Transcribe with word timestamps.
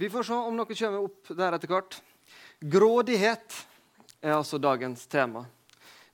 Vi 0.00 0.10
får 0.10 0.22
se 0.22 0.32
om 0.32 0.56
noe 0.56 0.64
kommer 0.64 1.02
opp 1.04 1.28
der 1.36 1.52
etter 1.52 1.68
hvert. 1.68 1.98
Grådighet 2.72 3.52
er 4.24 4.32
altså 4.32 4.56
dagens 4.56 5.02
tema. 5.12 5.42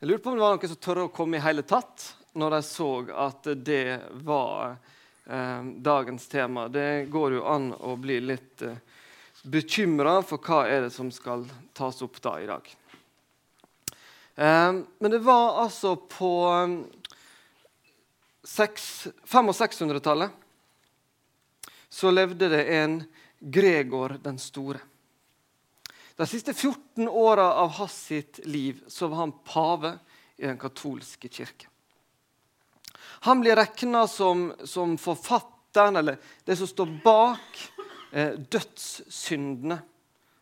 Jeg 0.00 0.08
lurte 0.10 0.24
på 0.24 0.32
om 0.32 0.34
det 0.34 0.42
var 0.42 0.56
noen 0.56 0.70
som 0.72 0.80
tørre 0.82 1.04
å 1.06 1.12
komme 1.14 1.38
i 1.38 1.44
hele 1.44 1.62
tatt 1.62 2.02
når 2.34 2.56
de 2.56 2.58
så 2.66 2.88
at 3.14 3.46
det 3.62 4.00
var 4.26 4.74
eh, 4.74 5.62
dagens 5.86 6.26
tema. 6.26 6.66
Det 6.66 7.06
går 7.14 7.36
jo 7.36 7.44
an 7.46 7.68
å 7.78 7.94
bli 7.94 8.16
litt 8.24 8.64
eh, 8.66 8.74
bekymra 9.54 10.18
for 10.26 10.42
hva 10.42 10.66
er 10.66 10.88
det 10.88 10.90
som 10.96 11.12
skal 11.14 11.46
tas 11.70 12.02
opp 12.02 12.18
da 12.24 12.32
i 12.42 12.48
dag. 12.50 12.66
Eh, 14.34 14.72
men 14.82 15.14
det 15.14 15.22
var 15.22 15.62
altså 15.62 15.94
på 15.94 16.32
500- 18.42 19.46
og 19.46 19.54
600-tallet 19.62 20.42
så 21.86 22.10
levde 22.10 22.50
det 22.50 22.64
en 22.80 22.98
Gregor 23.46 24.16
den 24.22 24.38
store. 24.42 24.80
De 26.16 26.26
siste 26.26 26.54
14 26.54 27.08
åra 27.08 27.52
av 27.54 27.68
hans 27.78 27.94
sitt 28.08 28.40
liv 28.44 28.82
så 28.88 29.06
var 29.06 29.16
han 29.16 29.34
pave 29.44 29.98
i 30.36 30.46
den 30.46 30.58
katolske 30.58 31.28
kirke. 31.28 31.68
Han 33.26 33.40
blir 33.40 33.56
regna 33.56 34.06
som, 34.08 34.48
som, 34.64 34.96
forfatteren, 34.98 35.96
eller 35.96 36.16
det 36.44 36.56
som 36.56 36.66
står 36.66 36.90
bak 37.04 37.60
eh, 38.12 38.32
dødssyndene 38.32 39.78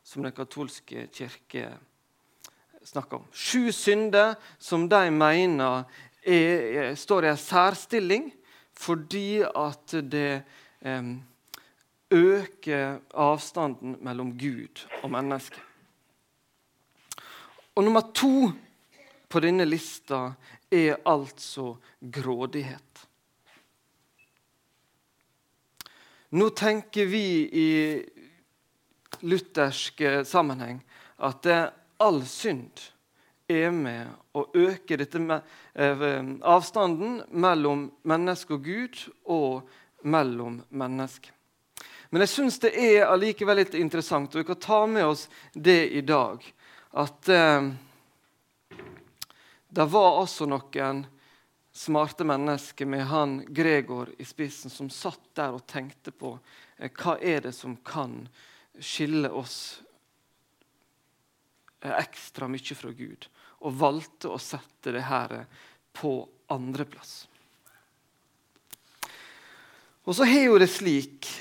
som 0.03 0.23
den 0.23 0.33
katolske 0.33 1.07
kirke 1.13 1.69
snakker 2.85 3.21
om. 3.21 3.29
Sju 3.33 3.73
synder 3.73 4.35
som 4.59 4.89
de 4.89 5.11
mener 5.11 5.85
er, 6.25 6.95
står 6.97 7.27
i 7.27 7.33
en 7.35 7.41
særstilling 7.41 8.33
fordi 8.75 9.45
at 9.45 9.95
det 10.11 10.43
eh, 10.81 11.15
øker 12.15 13.01
avstanden 13.11 13.99
mellom 14.05 14.33
Gud 14.39 14.85
og 15.03 15.11
menneske. 15.11 15.61
Og 17.75 17.85
nummer 17.85 18.07
to 18.15 18.53
på 19.29 19.43
denne 19.43 19.67
lista 19.67 20.29
er 20.71 21.01
altså 21.11 21.75
grådighet. 21.99 23.07
Nå 26.35 26.49
tenker 26.55 27.07
vi 27.11 27.27
i 27.47 27.71
luthersk 29.23 30.03
sammenheng 30.27 30.81
at 31.23 31.47
all 32.03 32.23
synd 32.27 32.89
er 33.51 33.71
med 33.75 34.11
å 34.35 34.47
øke 34.57 34.99
dette 34.99 35.21
eh, 35.21 36.03
avstanden 36.43 37.21
mellom 37.31 37.87
menneske 38.09 38.57
og 38.57 38.67
Gud 38.67 39.03
og 39.31 39.69
mellom 40.03 40.63
mennesker. 40.71 41.34
Men 42.15 42.23
jeg 42.23 42.31
syns 42.31 42.61
det 42.63 42.71
er 42.79 43.09
allikevel 43.11 43.59
litt 43.59 43.73
interessant, 43.75 44.31
og 44.31 44.39
vi 44.39 44.47
kan 44.47 44.59
ta 44.63 44.77
med 44.87 45.03
oss 45.03 45.25
det 45.51 45.89
i 45.99 46.03
dag, 46.07 46.45
at 47.03 47.29
eh, 47.35 47.65
det 49.75 49.87
var 49.91 50.21
altså 50.21 50.47
noen 50.47 51.01
smarte 51.75 52.23
mennesker 52.23 52.87
med 52.87 53.03
han 53.11 53.33
Gregor 53.49 54.13
i 54.15 54.27
spissen 54.29 54.71
som 54.71 54.93
satt 54.95 55.25
der 55.35 55.57
og 55.57 55.67
tenkte 55.67 56.15
på 56.15 56.37
eh, 56.79 56.87
hva 56.87 57.17
er 57.19 57.43
det 57.49 57.53
som 57.59 57.75
kan 57.83 58.15
skille 58.79 59.33
oss 59.35 59.59
eh, 61.83 61.97
ekstra 61.99 62.47
mye 62.47 62.79
fra 62.79 62.93
Gud, 62.95 63.27
og 63.67 63.83
valgte 63.83 64.31
å 64.31 64.39
sette 64.39 64.95
det 64.95 65.03
her 65.11 65.35
på 65.99 66.15
andreplass. 66.55 67.25
Og 70.07 70.15
så 70.15 70.31
har 70.31 70.47
jo 70.47 70.63
det 70.63 70.71
slik 70.71 71.33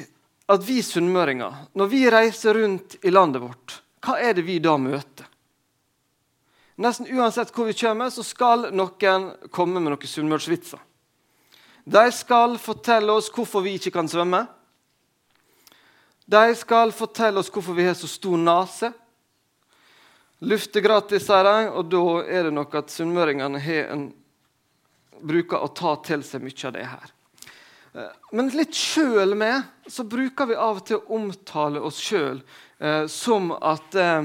at 0.51 0.63
vi 0.67 0.81
sunnmøringer, 0.83 1.53
når 1.73 1.91
vi 1.91 2.01
reiser 2.11 2.57
rundt 2.59 2.97
i 3.01 3.11
landet 3.13 3.41
vårt, 3.43 3.77
hva 4.03 4.17
er 4.19 4.35
det 4.35 4.43
vi 4.47 4.57
da 4.63 4.75
møter? 4.77 5.29
Nesten 6.83 7.07
uansett 7.13 7.53
hvor 7.53 7.69
vi 7.69 7.75
kommer, 7.77 8.09
så 8.09 8.25
skal 8.25 8.67
noen 8.73 9.29
komme 9.53 9.79
med 9.79 9.93
noen 9.93 10.09
sunnmørsvitser. 10.09 10.81
De 11.83 12.03
skal 12.15 12.57
fortelle 12.59 13.13
oss 13.13 13.29
hvorfor 13.31 13.63
vi 13.63 13.75
ikke 13.77 13.93
kan 13.93 14.09
svømme. 14.09 14.45
De 16.25 16.55
skal 16.55 16.93
fortelle 16.95 17.39
oss 17.39 17.51
hvorfor 17.51 17.75
vi 17.77 17.87
har 17.87 17.97
så 17.99 18.07
stor 18.07 18.39
nese. 18.39 18.91
Luft 20.43 20.75
er 20.75 20.83
gratis, 20.83 21.27
sier 21.27 21.45
de, 21.47 21.57
og 21.71 21.87
da 21.91 22.03
er 22.27 22.47
det 22.47 22.55
nok 22.55 22.73
at 22.79 22.91
sunnmøringene 22.91 23.61
bruker 25.23 25.63
å 25.63 25.71
ta 25.71 25.95
til 26.03 26.23
seg 26.27 26.43
mye 26.43 26.67
av 26.67 26.73
det 26.75 26.87
her. 26.87 27.13
Eh, 27.93 28.13
men 28.31 28.49
litt 28.57 28.73
sjøl 28.73 29.35
med 29.37 29.61
så 29.87 30.05
bruker 30.09 30.49
vi 30.49 30.57
av 30.57 30.79
og 30.81 30.87
til 30.87 30.97
å 30.97 31.17
omtale 31.19 31.81
oss 31.85 31.99
sjøl 32.01 32.39
eh, 32.79 33.05
som 33.11 33.51
at 33.53 33.97
eh, 33.99 34.23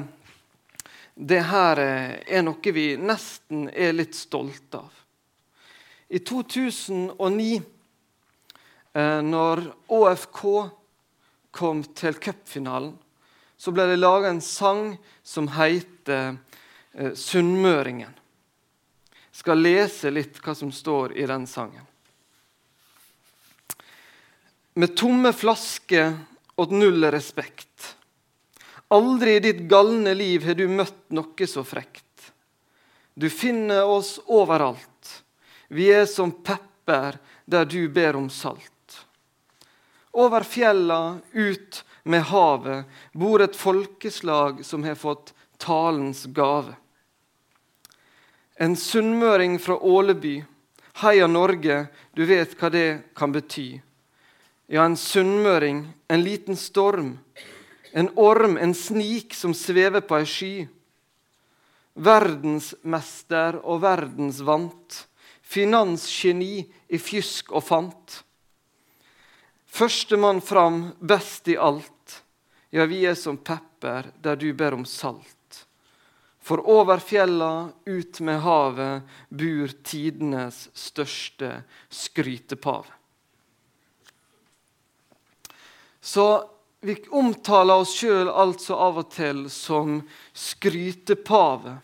det 1.14 1.42
her 1.50 1.82
eh, 1.82 2.14
er 2.38 2.46
noe 2.46 2.72
vi 2.72 2.94
nesten 2.96 3.66
er 3.68 3.92
litt 3.96 4.16
stolte 4.16 4.80
av. 4.80 4.94
I 6.08 6.22
2009, 6.24 7.58
eh, 8.96 9.20
når 9.26 9.64
ÅFK 9.92 10.40
kom 11.52 11.82
til 11.92 12.16
cupfinalen, 12.16 12.94
så 13.58 13.74
ble 13.74 13.88
det 13.90 13.98
laga 13.98 14.30
en 14.30 14.40
sang 14.40 14.94
som 15.26 15.50
heter 15.58 16.38
eh, 16.94 17.12
'Sunnmøringen'. 17.12 18.16
Jeg 19.28 19.44
skal 19.44 19.60
lese 19.60 20.10
litt 20.10 20.40
hva 20.40 20.54
som 20.56 20.72
står 20.72 21.18
i 21.18 21.26
den 21.28 21.44
sangen 21.46 21.84
med 24.78 24.94
tomme 24.94 25.32
flasker 25.34 26.12
og 26.54 26.70
null 26.70 27.02
respekt. 27.10 27.96
Aldri 28.94 29.34
i 29.36 29.40
ditt 29.42 29.64
galne 29.70 30.12
liv 30.14 30.44
har 30.46 30.54
du 30.54 30.68
møtt 30.70 31.08
noe 31.10 31.48
så 31.50 31.64
frekt. 31.66 32.28
Du 33.18 33.26
finner 33.26 33.82
oss 33.90 34.20
overalt. 34.30 35.10
Vi 35.66 35.88
er 35.90 36.06
som 36.06 36.30
pepper 36.30 37.18
der 37.44 37.66
du 37.66 37.88
ber 37.90 38.20
om 38.20 38.28
salt. 38.30 39.00
Over 40.14 40.46
fjella, 40.46 41.18
ut 41.34 41.82
med 42.06 42.22
havet, 42.30 42.86
bor 43.12 43.42
et 43.42 43.58
folkeslag 43.58 44.62
som 44.64 44.86
har 44.86 44.94
fått 44.94 45.34
talens 45.58 46.22
gave. 46.30 46.76
En 48.54 48.78
sunnmøring 48.78 49.58
fra 49.58 49.74
Åleby. 49.74 50.38
Heia 51.02 51.26
Norge, 51.26 51.82
du 52.14 52.24
vet 52.30 52.54
hva 52.58 52.70
det 52.70 52.88
kan 53.18 53.34
bety. 53.34 53.68
Ja, 54.68 54.84
en 54.84 54.98
sunnmøring, 55.00 55.86
en 56.12 56.20
liten 56.20 56.56
storm, 56.56 57.14
en 57.96 58.10
orm, 58.20 58.58
en 58.60 58.74
snik 58.76 59.32
som 59.32 59.54
svever 59.56 60.02
på 60.04 60.18
ei 60.18 60.26
sky. 60.28 60.50
Verdensmester 61.96 63.56
og 63.62 63.80
verdensvant, 63.80 64.98
finansgeni 65.40 66.66
i 66.68 67.00
fjusk 67.00 67.54
og 67.56 67.64
fant. 67.64 68.18
Førstemann 69.64 70.44
fram, 70.44 70.82
best 71.00 71.48
i 71.48 71.56
alt. 71.56 72.20
Ja, 72.68 72.84
vi 72.84 73.06
er 73.08 73.16
som 73.16 73.40
pepper 73.40 74.12
der 74.20 74.36
du 74.36 74.50
ber 74.52 74.76
om 74.76 74.84
salt. 74.84 75.64
For 76.44 76.60
over 76.68 77.00
fjella, 77.00 77.70
ut 77.88 78.20
med 78.20 78.44
havet, 78.44 79.08
bor 79.32 79.74
tidenes 79.80 80.66
største 80.76 81.62
skrytepave. 81.88 82.97
Så 86.08 86.50
vi 86.80 86.94
omtaler 87.10 87.82
oss 87.82 87.90
sjøl 88.00 88.30
altså 88.32 88.78
av 88.80 89.02
og 89.02 89.10
til 89.12 89.42
som 89.52 89.98
skrytepave 90.32 91.74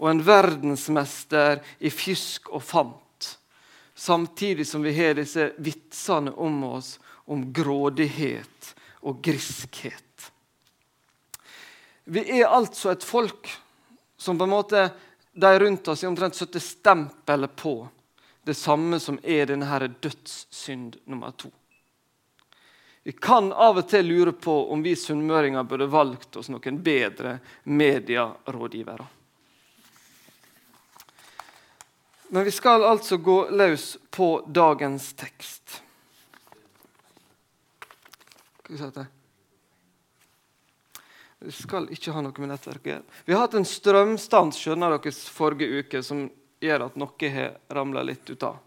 og 0.00 0.06
en 0.08 0.22
verdensmester 0.24 1.60
i 1.84 1.92
fjusk 1.92 2.48
og 2.56 2.64
fant, 2.64 3.28
samtidig 3.92 4.64
som 4.64 4.80
vi 4.80 4.94
har 4.96 5.18
disse 5.20 5.50
vitsene 5.60 6.32
om 6.40 6.56
oss 6.70 6.94
om 7.28 7.44
grådighet 7.52 8.72
og 9.04 9.20
griskhet. 9.28 10.32
Vi 12.08 12.24
er 12.40 12.48
altså 12.48 12.94
et 12.94 13.04
folk 13.04 13.52
som 14.16 14.40
på 14.40 14.48
en 14.48 14.56
måte 14.56 14.88
de 15.36 15.52
rundt 15.60 15.92
oss 15.92 16.08
omtrent 16.08 16.40
setter 16.40 16.64
stempelet 16.64 17.60
på 17.60 17.76
det 18.48 18.56
samme 18.56 19.04
som 19.04 19.20
er 19.20 19.52
denne 19.52 19.94
dødssynd 20.00 21.02
nummer 21.04 21.36
to. 21.36 21.52
Vi 23.02 23.12
kan 23.12 23.52
av 23.52 23.80
og 23.80 23.88
til 23.88 24.04
lure 24.06 24.32
på 24.36 24.54
om 24.72 24.82
vi 24.84 24.92
sunnmøringer 24.96 25.64
burde 25.64 25.88
valgt 25.88 26.36
oss 26.36 26.50
noen 26.52 26.82
bedre 26.84 27.38
medierådgivere. 27.64 29.06
Men 32.30 32.44
vi 32.44 32.52
skal 32.54 32.84
altså 32.84 33.16
gå 33.16 33.38
løs 33.50 33.96
på 34.10 34.44
dagens 34.46 35.12
tekst. 35.18 35.82
Vi 41.40 41.52
skal 41.56 41.88
ikke 41.90 42.12
ha 42.14 42.20
noe 42.22 42.36
med 42.38 42.52
nettverket 42.52 43.02
Vi 43.24 43.32
har 43.32 43.48
hatt 43.48 43.56
en 43.58 43.66
strømstans 43.66 44.60
skjønner 44.60 44.92
dere, 44.94 45.10
forrige 45.10 45.80
uke 45.80 46.04
som 46.06 46.28
gjør 46.60 46.86
at 46.86 46.98
noe 47.00 47.30
har 47.32 47.56
ramla 47.72 48.04
litt 48.06 48.30
ut 48.30 48.44
av. 48.46 48.60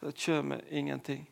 Det 0.00 0.12
kommer 0.24 0.64
ingenting. 0.70 1.30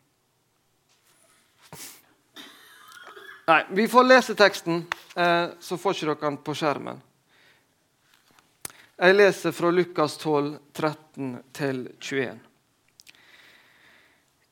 Nei, 3.47 3.65
vi 3.71 3.87
får 3.87 4.03
lese 4.03 4.35
teksten, 4.35 4.85
eh, 5.15 5.49
så 5.59 5.77
får 5.77 5.93
ikke 5.93 6.05
dere 6.05 6.21
den 6.25 6.37
på 6.43 6.55
skjermen. 6.55 6.99
Jeg 8.97 9.15
leser 9.15 9.53
fra 9.55 9.71
Lukas 9.71 10.17
12, 10.17 10.57
13-21. 10.73 12.39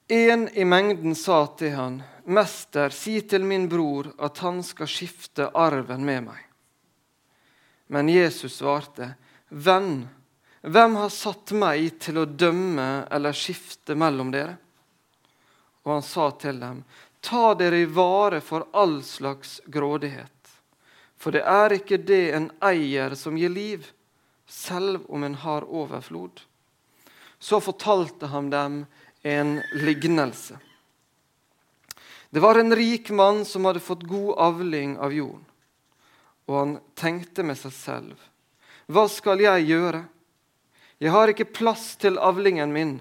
En 0.08 0.50
i 0.54 0.66
mengden 0.66 1.16
sa 1.16 1.48
til 1.58 1.74
han, 1.76 2.04
'Mester, 2.26 2.90
si 2.90 3.22
til 3.22 3.44
min 3.44 3.70
bror 3.70 4.14
at 4.20 4.38
han 4.38 4.64
skal 4.64 4.88
skifte 4.88 5.50
arven 5.54 6.06
med 6.06 6.24
meg.' 6.24 6.46
Men 7.88 8.10
Jesus 8.10 8.62
svarte, 8.62 9.16
'Venn, 9.50 10.08
hvem 10.66 10.96
har 10.98 11.12
satt 11.14 11.54
meg 11.54 12.00
til 12.02 12.18
å 12.22 12.26
dømme 12.26 13.06
eller 13.14 13.36
skifte 13.38 13.96
mellom 13.96 14.32
dere?' 14.34 14.58
Og 15.86 15.92
han 15.92 16.02
sa 16.02 16.32
til 16.32 16.60
dem, 16.60 16.84
Ta 17.22 17.54
dere 17.58 17.80
i 17.82 17.86
vare 17.86 18.42
for 18.42 18.68
all 18.72 19.04
slags 19.04 19.62
grådighet, 19.66 20.50
for 21.18 21.34
det 21.34 21.42
er 21.42 21.74
ikke 21.74 21.98
det 21.98 22.34
en 22.38 22.52
eier 22.62 23.16
som 23.18 23.38
gir 23.38 23.50
liv, 23.50 23.88
selv 24.46 25.06
om 25.10 25.24
en 25.24 25.38
har 25.42 25.66
overflod. 25.66 26.42
Så 27.40 27.60
fortalte 27.62 28.30
han 28.30 28.50
dem 28.50 28.86
en 29.26 29.62
lignelse. 29.74 30.60
Det 32.30 32.40
var 32.40 32.60
en 32.62 32.76
rik 32.76 33.10
mann 33.10 33.46
som 33.46 33.66
hadde 33.66 33.82
fått 33.82 34.06
god 34.06 34.38
avling 34.38 34.98
av 34.98 35.14
jorden. 35.14 35.46
Og 36.46 36.58
han 36.60 36.78
tenkte 36.94 37.42
med 37.42 37.58
seg 37.58 37.74
selv, 37.74 38.18
hva 38.86 39.08
skal 39.10 39.42
jeg 39.42 39.66
gjøre? 39.72 40.04
Jeg 40.98 41.12
har 41.12 41.32
ikke 41.32 41.52
plass 41.52 41.96
til 42.00 42.20
avlingen 42.22 42.72
min. 42.72 42.94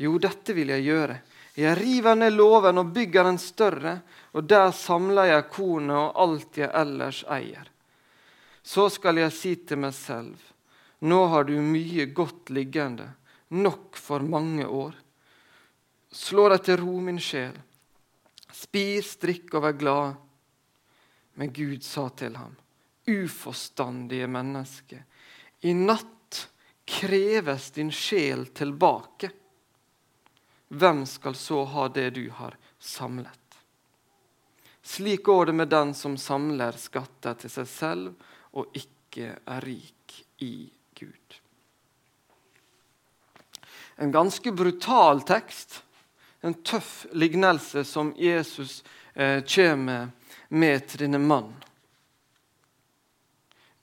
Jo, 0.00 0.16
dette 0.18 0.54
vil 0.56 0.72
jeg 0.72 0.86
gjøre. 0.86 1.18
Jeg 1.60 1.76
river 1.76 2.16
ned 2.16 2.32
låven 2.32 2.80
og 2.80 2.92
bygger 2.94 3.28
en 3.28 3.38
større, 3.38 3.98
og 4.32 4.46
der 4.48 4.70
samler 4.72 5.28
jeg 5.34 5.48
kornet 5.52 5.96
og 5.98 6.20
alt 6.24 6.60
jeg 6.62 6.70
ellers 6.72 7.24
eier. 7.28 7.66
Så 8.62 8.86
skal 8.92 9.18
jeg 9.20 9.34
si 9.34 9.54
til 9.66 9.80
meg 9.82 9.92
selv, 9.96 10.38
nå 11.00 11.20
har 11.32 11.44
du 11.48 11.56
mye 11.64 12.06
godt 12.16 12.52
liggende, 12.54 13.08
nok 13.50 13.98
for 13.98 14.24
mange 14.24 14.64
år. 14.64 14.94
Slå 16.12 16.48
deg 16.52 16.64
til 16.64 16.80
ro, 16.80 16.96
min 17.04 17.20
sjel. 17.20 17.56
Spis, 18.52 19.14
drikk 19.20 19.56
og 19.58 19.64
vær 19.66 19.76
glad. 19.80 20.16
Men 21.36 21.52
Gud 21.54 21.84
sa 21.86 22.08
til 22.16 22.36
ham, 22.36 22.56
uforstandige 23.08 24.28
menneske, 24.30 25.04
i 25.64 25.74
natt 25.76 26.19
kreves 26.90 27.70
din 27.76 27.92
sjel 27.94 28.48
tilbake 28.56 29.30
hvem 30.70 31.06
skal 31.06 31.34
så 31.34 31.64
ha 31.64 31.88
det 31.88 32.10
du 32.10 32.30
har 32.30 32.56
samlet? 32.78 33.38
Slik 34.82 35.22
går 35.22 35.46
det 35.46 35.52
med 35.52 35.68
den 35.68 35.94
som 35.94 36.16
samler 36.16 36.72
skatter 36.78 37.34
til 37.42 37.50
seg 37.50 37.66
selv 37.68 38.28
og 38.54 38.76
ikke 38.78 39.32
er 39.34 39.66
rik 39.66 40.14
i 40.46 40.70
Gud. 40.94 41.34
En 43.98 44.14
ganske 44.14 44.52
brutal 44.52 45.24
tekst, 45.26 45.82
en 46.40 46.54
tøff 46.54 47.06
lignelse 47.12 47.82
som 47.84 48.14
Jesus 48.16 48.84
eh, 49.14 49.42
kommer 49.42 50.14
med 50.48 50.86
til 50.86 51.02
denne 51.02 51.18
mannen. 51.18 51.58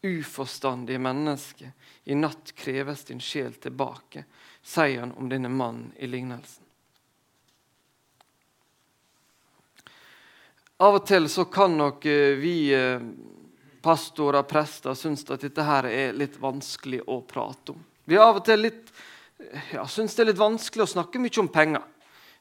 Uforstandige 0.08 1.04
menneske, 1.04 1.74
i 2.08 2.16
natt 2.16 2.54
kreves 2.56 3.04
din 3.04 3.20
sjel 3.20 3.54
tilbake, 3.54 4.24
sier 4.64 5.00
han 5.00 5.12
om 5.20 5.28
denne 5.30 5.50
mannen 5.52 5.92
i 6.00 6.08
lignelsen. 6.08 6.64
Av 10.78 10.96
og 10.96 11.04
til 11.10 11.28
så 11.28 11.48
kan 11.52 11.76
nok 11.76 12.06
eh, 12.08 12.38
vi 12.40 12.70
eh, 12.72 13.04
pastorer 13.84 14.40
og 14.40 14.48
prester 14.48 14.96
synes 14.96 15.26
at 15.28 15.44
dette 15.44 15.66
her 15.68 15.90
er 15.90 16.16
litt 16.16 16.38
vanskelig 16.40 17.02
å 17.12 17.20
prate 17.28 17.76
om. 17.76 17.84
Vi 18.08 18.16
har 18.16 18.32
av 18.32 18.40
og 18.40 18.48
til 18.48 18.64
litt, 18.70 18.88
ja, 19.74 19.84
synes 19.84 20.16
det 20.16 20.24
er 20.24 20.32
litt 20.32 20.40
vanskelig 20.40 20.86
å 20.86 20.92
snakke 20.96 21.20
mye 21.20 21.42
om 21.44 21.52
penger. 21.52 21.84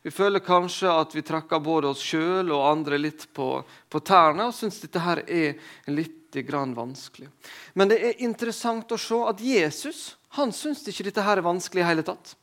Vi 0.03 0.13
føler 0.15 0.45
kanskje 0.45 0.93
at 0.93 1.15
vi 1.17 1.25
trakker 1.27 1.63
både 1.63 1.91
oss 1.91 2.03
sjøl 2.05 2.53
og 2.55 2.67
andre 2.69 2.99
litt 3.01 3.27
på, 3.35 3.63
på 3.65 4.01
tærne 4.07 4.49
og 4.49 4.55
syns 4.55 4.79
dette 4.85 5.03
her 5.03 5.23
er 5.25 5.57
litt 5.91 6.37
grann 6.47 6.75
vanskelig. 6.77 7.29
Men 7.75 7.91
det 7.91 7.99
er 8.03 8.23
interessant 8.23 8.93
å 8.93 9.01
se 9.01 9.19
at 9.31 9.41
Jesus 9.43 10.17
han 10.37 10.53
syns 10.53 10.85
ikke 10.91 11.09
dette 11.09 11.25
her 11.25 11.41
er 11.41 11.47
vanskelig 11.47 11.83
i 11.83 11.89
hele 11.89 12.05
tatt. 12.07 12.35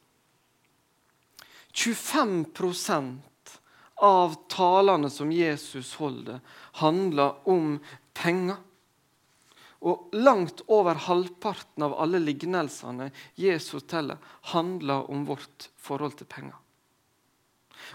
25% 1.74 3.58
av 4.04 4.36
talene 4.52 5.10
som 5.10 5.32
Jesus 5.32 5.94
holder, 6.02 6.40
handler 6.82 7.48
om 7.50 7.78
penger. 8.18 8.58
Og 9.84 10.16
langt 10.16 10.64
over 10.72 10.96
halvparten 11.08 11.84
av 11.84 11.96
alle 12.00 12.22
lignelsene 12.24 13.10
Jesus 13.36 13.84
teller, 13.90 14.18
handler 14.54 15.10
om 15.12 15.26
vårt 15.28 15.70
forhold 15.76 16.16
til 16.22 16.30
penger. 16.30 16.63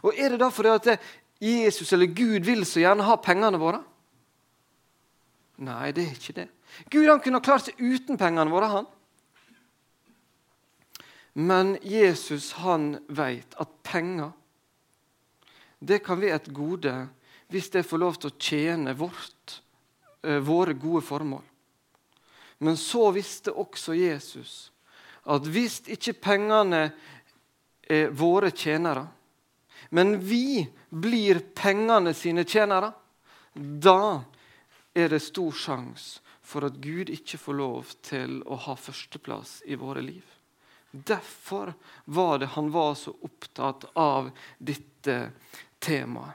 Og 0.02 0.14
Er 0.17 0.31
det 0.31 0.40
da 0.40 0.50
fordi 0.50 0.69
at 0.69 1.00
Jesus 1.40 1.93
eller 1.93 2.06
Gud 2.06 2.44
vil 2.46 2.64
så 2.67 2.81
gjerne 2.82 3.06
ha 3.06 3.17
pengene 3.17 3.61
våre? 3.61 3.82
Nei, 5.58 5.90
det 5.93 6.05
er 6.05 6.14
ikke 6.14 6.37
det. 6.37 6.49
Gud 6.90 7.08
han 7.08 7.20
kunne 7.23 7.40
ha 7.40 7.44
klart 7.44 7.67
seg 7.67 7.81
uten 7.81 8.19
pengene 8.19 8.50
våre. 8.50 8.69
han. 8.69 8.87
Men 11.38 11.76
Jesus 11.82 12.52
han 12.58 12.99
vet 13.08 13.55
at 13.58 13.69
penger 13.82 14.32
det 15.79 16.00
kan 16.02 16.19
være 16.19 16.41
et 16.41 16.49
gode 16.50 16.94
hvis 17.49 17.70
det 17.70 17.87
får 17.87 18.00
lov 18.02 18.17
til 18.19 18.31
å 18.31 18.38
tjene 18.38 18.94
vårt, 18.99 19.61
eh, 20.23 20.41
våre 20.43 20.75
gode 20.75 21.05
formål. 21.06 21.44
Men 22.58 22.76
så 22.76 23.12
visste 23.14 23.55
også 23.55 23.94
Jesus 23.94 24.73
at 25.29 25.46
hvis 25.46 25.81
ikke 25.87 26.17
pengene 26.19 26.91
er 27.88 28.11
våre 28.11 28.50
tjenere, 28.50 29.06
men 29.88 30.19
vi 30.20 30.69
blir 30.88 31.40
pengene 31.55 32.14
sine 32.14 32.44
tjenere, 32.44 32.93
da 33.55 34.25
er 34.94 35.12
det 35.12 35.23
stor 35.25 35.55
sjanse 35.55 36.20
for 36.49 36.64
at 36.69 36.81
Gud 36.81 37.11
ikke 37.12 37.40
får 37.40 37.56
lov 37.56 37.94
til 38.05 38.40
å 38.49 38.56
ha 38.69 38.76
førsteplass 38.79 39.62
i 39.69 39.76
våre 39.76 40.02
liv. 40.05 40.25
Derfor 40.90 41.75
var 42.05 42.38
det 42.40 42.55
han 42.55 42.70
var 42.73 42.94
så 42.96 43.12
opptatt 43.12 43.85
av 43.94 44.31
dette 44.58 45.19
temaet. 45.79 46.32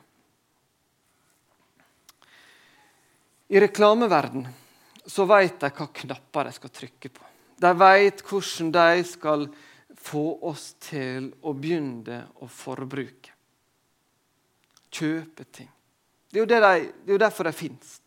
I 3.54 3.60
reklameverden 3.60 4.48
så 5.06 5.26
vet 5.30 5.60
de 5.62 5.70
hva 5.70 5.86
knapper 5.94 6.48
de 6.48 6.54
skal 6.56 6.72
trykke 6.74 7.10
på. 7.14 7.26
De 7.62 7.70
vet 7.78 8.24
hvordan 8.26 8.72
de 8.74 9.04
skal 9.06 9.46
få 10.04 10.24
oss 10.50 10.72
til 10.82 11.30
å 11.42 11.54
begynne 11.54 12.24
å 12.42 12.48
forbruke. 12.50 13.23
Kjøpe 14.94 15.48
ting. 15.50 15.70
Det 16.30 16.40
er 16.40 16.44
jo, 16.44 16.50
de, 16.50 16.60
det 17.06 17.12
er 17.12 17.18
jo 17.18 17.22
derfor 17.22 17.50
de 17.50 17.54
fins. 17.58 17.98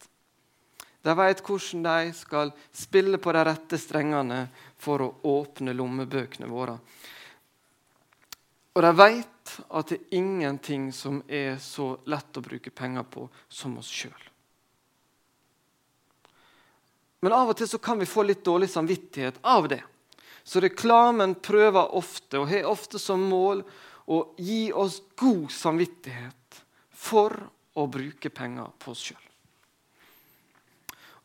De 1.07 1.15
vet 1.15 1.43
hvordan 1.47 1.85
de 1.87 2.15
skal 2.19 2.51
spille 2.75 3.19
på 3.23 3.35
de 3.35 3.43
rette 3.47 3.79
strengene 3.79 4.47
for 4.83 5.05
å 5.05 5.13
åpne 5.37 5.75
lommebøkene 5.77 6.49
våre. 6.51 6.75
Og 8.75 8.83
de 8.83 8.91
vet 8.99 9.53
at 9.71 9.93
det 9.93 9.99
er 10.01 10.17
ingenting 10.19 10.89
som 10.93 11.21
er 11.29 11.61
så 11.63 11.93
lett 12.11 12.37
å 12.37 12.43
bruke 12.45 12.73
penger 12.75 13.07
på 13.09 13.29
som 13.49 13.77
oss 13.79 13.89
sjøl. 13.89 14.25
Men 17.23 17.33
av 17.33 17.53
og 17.53 17.57
til 17.59 17.71
så 17.71 17.79
kan 17.83 18.03
vi 18.03 18.09
få 18.11 18.27
litt 18.27 18.43
dårlig 18.45 18.69
samvittighet 18.71 19.39
av 19.47 19.69
det. 19.71 19.81
Så 20.45 20.61
reklamen 20.63 21.39
prøver 21.43 21.95
ofte 21.97 22.43
og 22.43 22.51
har 22.51 22.67
ofte 22.69 23.01
som 23.03 23.23
mål 23.31 23.63
å 24.11 24.19
gi 24.39 24.69
oss 24.75 25.01
god 25.19 25.49
samvittighet 25.55 26.46
for 26.97 27.37
å 27.77 27.87
bruke 27.93 28.33
penger 28.33 28.73
på 28.81 28.93
oss 28.95 29.05
sjøl. 29.11 29.23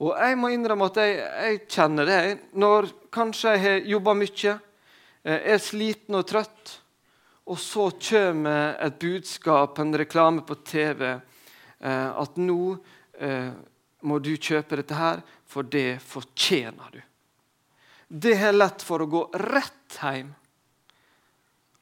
Og 0.02 0.16
jeg 0.18 0.38
må 0.40 0.50
innrømme 0.50 0.88
at 0.90 0.98
jeg, 0.98 1.18
jeg 1.22 1.58
kjenner 1.70 2.08
det. 2.10 2.22
Når 2.58 2.90
kanskje 3.14 3.54
jeg 3.54 3.62
har 3.64 3.90
jobba 3.92 4.16
mye, 4.18 4.54
eh, 5.22 5.44
er 5.54 5.62
sliten 5.62 6.18
og 6.18 6.26
trøtt, 6.30 6.78
og 7.52 7.60
så 7.62 7.88
kommer 8.02 8.80
et 8.82 8.98
budskap, 9.02 9.78
en 9.80 9.94
reklame 10.02 10.42
på 10.48 10.58
TV, 10.66 11.06
eh, 11.12 12.10
at 12.10 12.42
nå 12.42 12.60
eh, 13.20 13.54
må 14.02 14.18
du 14.20 14.34
kjøpe 14.38 14.82
dette 14.82 14.98
her, 14.98 15.22
for 15.46 15.70
det 15.70 16.02
fortjener 16.02 16.98
du. 16.98 17.02
Det 18.12 18.34
er 18.36 18.58
lett 18.58 18.82
for 18.84 19.04
å 19.04 19.10
gå 19.10 19.24
rett 19.38 20.02
hjem. 20.02 20.34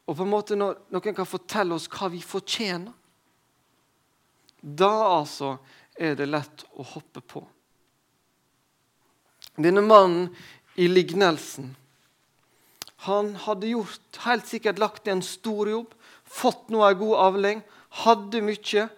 Og 0.09 0.17
på 0.17 0.25
en 0.25 0.31
måte 0.31 0.57
når 0.57 0.83
noen 0.91 1.15
kan 1.15 1.29
fortelle 1.29 1.77
oss 1.77 1.87
hva 1.93 2.09
vi 2.11 2.19
fortjener, 2.25 2.91
da 4.61 4.91
altså 5.19 5.57
er 5.99 6.15
det 6.19 6.29
lett 6.29 6.65
å 6.75 6.85
hoppe 6.95 7.21
på. 7.21 7.43
Denne 9.59 9.83
mannen 9.83 10.29
i 10.79 10.87
lignelsen 10.87 11.73
han 13.07 13.31
hadde 13.45 13.71
gjort, 13.71 14.17
helt 14.25 14.47
sikkert 14.47 14.79
lagt 14.79 15.07
i 15.07 15.13
en 15.13 15.23
stor 15.23 15.69
jobb, 15.71 15.93
fått 16.27 16.67
noe 16.71 16.89
av 16.91 16.97
god 16.99 17.19
avling. 17.29 17.61
hadde 18.03 18.41
mye 18.43 18.89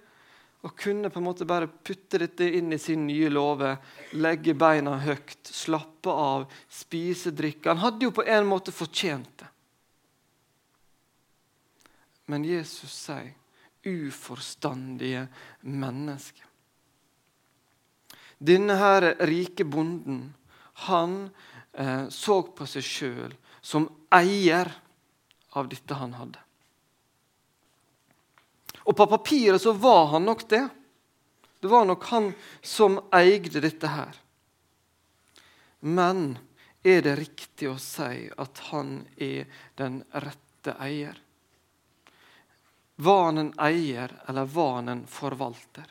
og 0.62 0.74
kunne 0.78 1.10
på 1.10 1.20
en 1.20 1.26
måte 1.26 1.46
bare 1.46 1.70
putte 1.70 2.20
dette 2.22 2.46
inn 2.58 2.74
i 2.74 2.80
sin 2.82 3.06
nye 3.08 3.30
låve, 3.30 3.76
legge 4.14 4.54
beina 4.54 4.98
høyt, 5.02 5.48
slappe 5.48 6.10
av, 6.10 6.46
spise, 6.70 7.32
drikke. 7.32 7.70
Han 7.70 7.82
hadde 7.82 8.06
jo 8.06 8.12
på 8.14 8.26
en 8.26 8.46
måte 8.46 8.74
fortjent 8.74 9.32
det. 9.42 9.48
Men 12.30 12.46
Jesus 12.46 12.94
sier 12.94 13.34
uforstandige 13.86 15.28
mennesker. 15.62 16.46
Denne 18.42 18.78
her 18.80 19.06
rike 19.30 19.66
bonden 19.66 20.34
han 20.88 21.30
eh, 21.74 22.08
så 22.10 22.42
på 22.42 22.66
seg 22.66 22.86
sjøl 22.86 23.36
som 23.62 23.86
eier 24.10 24.72
av 25.54 25.70
dette 25.70 25.98
han 25.98 26.16
hadde. 26.18 26.42
Og 28.90 28.98
på 28.98 29.06
papiret 29.06 29.62
så 29.62 29.76
var 29.78 30.08
han 30.16 30.26
nok 30.26 30.48
det. 30.50 30.64
Det 31.62 31.70
var 31.70 31.86
nok 31.86 32.08
han 32.10 32.32
som 32.66 32.98
eide 33.14 33.62
dette 33.62 33.92
her. 33.94 34.16
Men 35.86 36.40
er 36.82 37.04
det 37.06 37.20
riktig 37.20 37.70
å 37.70 37.78
si 37.82 38.26
at 38.42 38.62
han 38.72 39.04
er 39.22 39.46
den 39.78 40.02
rette 40.10 40.74
eier? 40.82 41.20
Han 43.06 43.38
en 43.38 43.54
eier, 43.58 44.12
eller 44.30 44.46
hva 44.46 44.70
en 44.80 45.06
forvalter? 45.10 45.88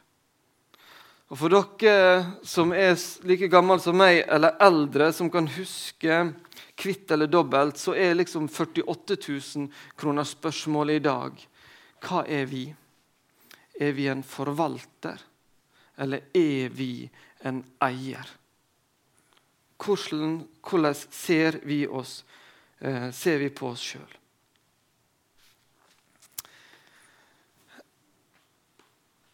Og 1.30 1.38
For 1.38 1.52
dere 1.52 2.40
som 2.42 2.72
er 2.74 2.96
like 3.26 3.48
gamle 3.50 3.78
som 3.82 3.98
meg, 3.98 4.24
eller 4.26 4.58
eldre, 4.62 5.12
som 5.14 5.30
kan 5.30 5.46
huske 5.54 6.24
kvitt 6.74 7.10
eller 7.10 7.30
dobbelt, 7.30 7.78
så 7.78 7.94
er 7.94 8.16
liksom 8.18 8.48
48 8.48 9.16
000 9.28 9.68
kroner 9.96 10.26
spørsmålet 10.26 10.98
i 10.98 11.04
dag 11.06 11.46
hva 12.00 12.24
er 12.26 12.46
vi? 12.48 12.64
Er 13.80 13.92
vi 13.96 14.08
en 14.08 14.22
forvalter, 14.26 15.20
eller 16.00 16.24
er 16.36 16.72
vi 16.72 17.08
en 17.44 17.62
eier? 17.84 18.28
Hvordan, 19.80 20.40
hvordan 20.64 20.96
ser, 20.96 21.60
vi 21.64 21.86
oss, 21.86 22.24
eh, 22.80 23.10
ser 23.12 23.38
vi 23.40 23.48
på 23.48 23.70
oss 23.72 23.84
sjøl? 23.92 24.19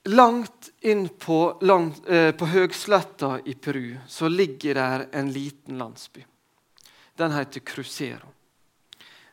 Langt 0.08 0.70
inn 0.80 1.08
på, 1.08 1.58
land, 1.60 1.94
eh, 2.06 2.30
på 2.30 2.46
Høgsletta 2.46 3.40
i 3.44 3.54
Peru 3.54 3.96
så 4.06 4.28
ligger 4.28 4.74
der 4.74 5.06
en 5.12 5.32
liten 5.32 5.78
landsby. 5.78 6.24
Den 7.16 7.32
heter 7.32 7.60
Crucero. 7.60 8.28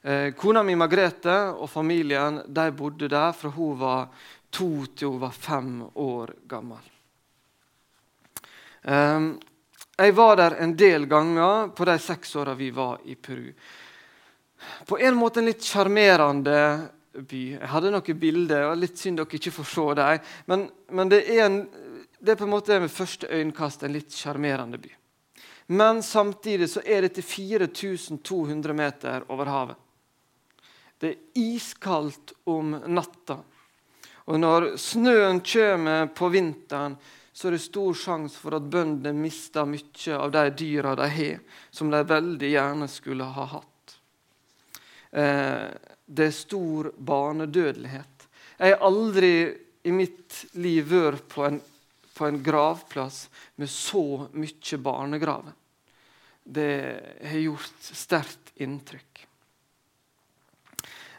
Eh, 0.02 0.32
kona 0.34 0.64
mi 0.64 0.74
Margrethe 0.76 1.36
og 1.54 1.70
familien 1.70 2.42
de 2.48 2.66
bodde 2.72 3.08
der 3.08 3.36
fra 3.38 3.52
hun 3.54 3.78
var 3.78 4.08
to 4.50 4.86
til 4.96 5.14
hun 5.14 5.22
var 5.22 5.38
fem 5.38 5.70
år 5.94 6.34
gammel. 6.50 6.90
Eh, 8.82 9.30
jeg 9.98 10.18
var 10.18 10.36
der 10.42 10.58
en 10.58 10.74
del 10.76 11.06
ganger 11.06 11.70
på 11.70 11.86
de 11.86 12.00
seks 12.00 12.36
åra 12.36 12.58
vi 12.58 12.72
var 12.74 12.98
i 13.06 13.14
Peru. 13.16 13.54
På 14.90 14.98
en 14.98 15.22
måte 15.22 15.40
en 15.40 15.54
litt 15.54 15.62
sjarmerende 15.62 16.58
by. 17.14 17.44
Jeg 17.54 17.70
hadde 17.70 17.94
noen 17.94 18.20
bilder, 18.20 18.68
og 18.70 18.82
litt 18.82 18.98
synd 19.00 19.22
dere 19.22 19.40
ikke 19.40 19.54
får 19.54 19.70
se 19.70 19.86
dem. 20.00 20.34
Men, 20.50 20.66
men 20.90 21.14
det, 21.14 21.24
er 21.30 21.46
en, 21.46 21.62
det 22.20 22.34
er 22.34 22.40
på 22.40 22.48
en 22.48 22.54
måte 22.56 22.80
med 22.82 22.94
første 22.94 23.30
øyekast 23.30 23.86
en 23.86 23.96
litt 23.96 24.16
sjarmerende 24.16 24.82
by. 24.82 24.92
Men 25.74 26.04
samtidig 26.04 26.68
så 26.74 26.84
er 26.86 27.06
dette 27.06 27.24
4200 27.24 28.76
meter 28.76 29.26
over 29.32 29.52
havet. 29.52 29.80
Det 31.00 31.10
er 31.10 31.40
iskaldt 31.40 32.36
om 32.52 32.76
natta. 32.96 33.40
Og 34.32 34.40
når 34.40 34.74
snøen 34.80 35.42
kommer 35.44 36.08
på 36.16 36.30
vinteren, 36.32 36.96
så 37.34 37.48
er 37.50 37.56
det 37.56 37.64
stor 37.64 37.96
sjanse 37.98 38.38
for 38.40 38.56
at 38.56 38.68
bøndene 38.72 39.18
mister 39.18 39.66
mye 39.68 40.16
av 40.16 40.32
de 40.32 40.44
dyra 40.54 40.94
de 40.96 41.08
har, 41.10 41.40
som 41.74 41.90
de 41.92 42.04
veldig 42.08 42.52
gjerne 42.54 42.88
skulle 42.92 43.28
ha 43.36 43.46
hatt. 43.56 43.96
Eh, 45.12 45.68
det 46.14 46.30
er 46.30 46.36
stor 46.36 46.92
barnedødelighet. 46.98 48.28
Jeg 48.58 48.76
har 48.76 48.86
aldri 48.86 49.34
i 49.84 49.92
mitt 49.92 50.44
liv 50.62 50.86
vært 50.92 51.26
på 51.32 51.46
en, 51.48 51.58
på 52.14 52.28
en 52.28 52.40
gravplass 52.46 53.26
med 53.58 53.72
så 53.72 54.28
mye 54.38 54.80
barnegraver. 54.86 55.56
Det 56.44 56.74
har 57.24 57.42
gjort 57.42 57.90
sterkt 57.90 58.54
inntrykk. 58.62 59.24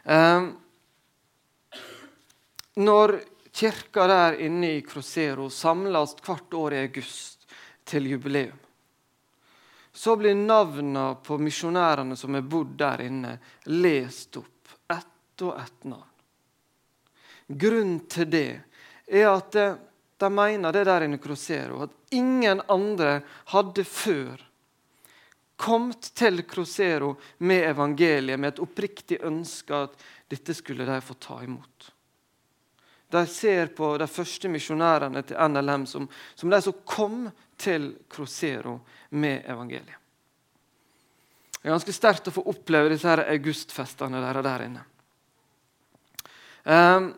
Um, 0.05 0.51
når 2.77 3.17
kirka 3.55 4.05
der 4.07 4.39
inne 4.45 4.75
i 4.77 4.83
Crosero 4.85 5.49
samles 5.49 6.13
hvert 6.23 6.53
år 6.53 6.75
i 6.75 6.83
august 6.85 7.47
til 7.83 8.11
jubileum, 8.13 8.59
så 9.95 10.15
blir 10.19 10.35
navnene 10.35 11.15
på 11.23 11.39
misjonærene 11.39 12.17
som 12.19 12.35
har 12.35 12.43
bodd 12.47 12.75
der 12.79 13.05
inne, 13.07 13.37
lest 13.71 14.37
opp 14.37 14.54
og 15.41 15.59
ett 15.59 15.83
navn. 15.83 16.11
Grunnen 17.47 17.99
til 18.09 18.29
det 18.29 18.49
er 19.05 19.27
at 19.29 19.57
de 20.17 20.29
mener 20.31 20.73
det 20.73 20.85
der 20.87 21.05
i 21.05 21.17
Crocero, 21.17 21.83
at 21.83 22.15
ingen 22.15 22.61
andre 22.71 23.19
hadde 23.51 23.83
før 23.83 24.41
kommet 25.55 26.11
til 26.15 26.43
Crosero 26.43 27.15
med 27.37 27.69
evangeliet, 27.69 28.39
med 28.39 28.53
et 28.53 28.63
oppriktig 28.63 29.19
ønske 29.23 29.75
at 29.75 29.99
dette 30.31 30.55
skulle 30.55 30.87
de 30.87 31.01
få 31.01 31.13
ta 31.19 31.41
imot. 31.43 31.91
De 33.11 33.27
ser 33.27 33.69
på 33.75 33.93
de 33.97 34.07
første 34.09 34.49
misjonærene 34.51 35.21
til 35.23 35.37
NLM 35.37 35.85
som, 35.87 36.07
som 36.35 36.49
de 36.49 36.61
som 36.61 36.81
kom 36.83 37.29
til 37.57 37.93
Crosero 38.09 38.79
med 39.09 39.45
evangeliet. 39.45 40.01
Det 41.61 41.69
er 41.69 41.73
ganske 41.73 41.93
sterkt 41.95 42.27
å 42.29 42.33
få 42.33 42.43
oppleve 42.51 42.91
disse 42.93 43.09
augustfestene 43.09 44.19
der, 44.21 44.41
der 44.45 44.65
inne. 44.67 44.83
Um, 46.65 47.13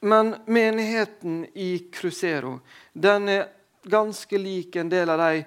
men 0.00 0.36
menigheten 0.46 1.46
i 1.54 1.78
Crucero 1.92 2.58
den 2.92 3.28
er 3.28 3.46
ganske 3.82 4.38
lik 4.38 4.76
en 4.76 4.88
del 4.88 5.12
av 5.12 5.20
de 5.20 5.44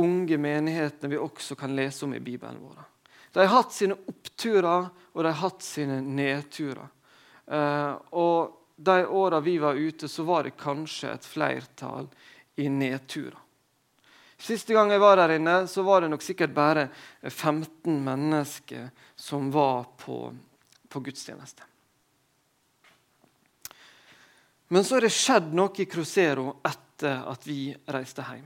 unge 0.00 0.36
menighetene 0.38 1.10
vi 1.10 1.20
også 1.20 1.56
kan 1.56 1.72
lese 1.76 2.04
om 2.04 2.12
i 2.14 2.20
Bibelen 2.20 2.60
vår. 2.60 2.82
De 3.32 3.40
har 3.40 3.54
hatt 3.54 3.72
sine 3.72 3.96
oppturer 3.96 4.88
og 4.88 5.22
de 5.22 5.28
har 5.30 5.40
hatt 5.40 5.64
sine 5.64 6.00
nedturer. 6.04 6.88
Uh, 7.48 7.96
og 8.12 8.76
de 8.76 9.06
åra 9.06 9.40
vi 9.40 9.56
var 9.58 9.74
ute, 9.74 10.08
så 10.08 10.22
var 10.28 10.44
det 10.44 10.58
kanskje 10.60 11.14
et 11.14 11.24
flertall 11.26 12.08
i 12.60 12.68
nedturer. 12.68 13.40
Siste 14.38 14.76
gang 14.76 14.92
jeg 14.92 15.02
var 15.02 15.18
der 15.18 15.34
inne, 15.34 15.64
så 15.66 15.82
var 15.82 16.04
det 16.04 16.12
nok 16.12 16.22
sikkert 16.22 16.52
bare 16.54 16.84
15 17.26 17.96
mennesker 18.04 18.92
som 19.16 19.48
var 19.50 19.88
på, 19.98 20.20
på 20.88 21.00
gudstjeneste. 21.02 21.66
Men 24.68 24.84
så 24.84 24.96
har 24.96 25.06
det 25.06 25.14
skjedd 25.14 25.54
noe 25.56 25.72
i 25.80 25.86
Crucero 25.88 26.58
etter 26.66 27.24
at 27.30 27.46
vi 27.48 27.72
reiste 27.88 28.24
hjem. 28.24 28.44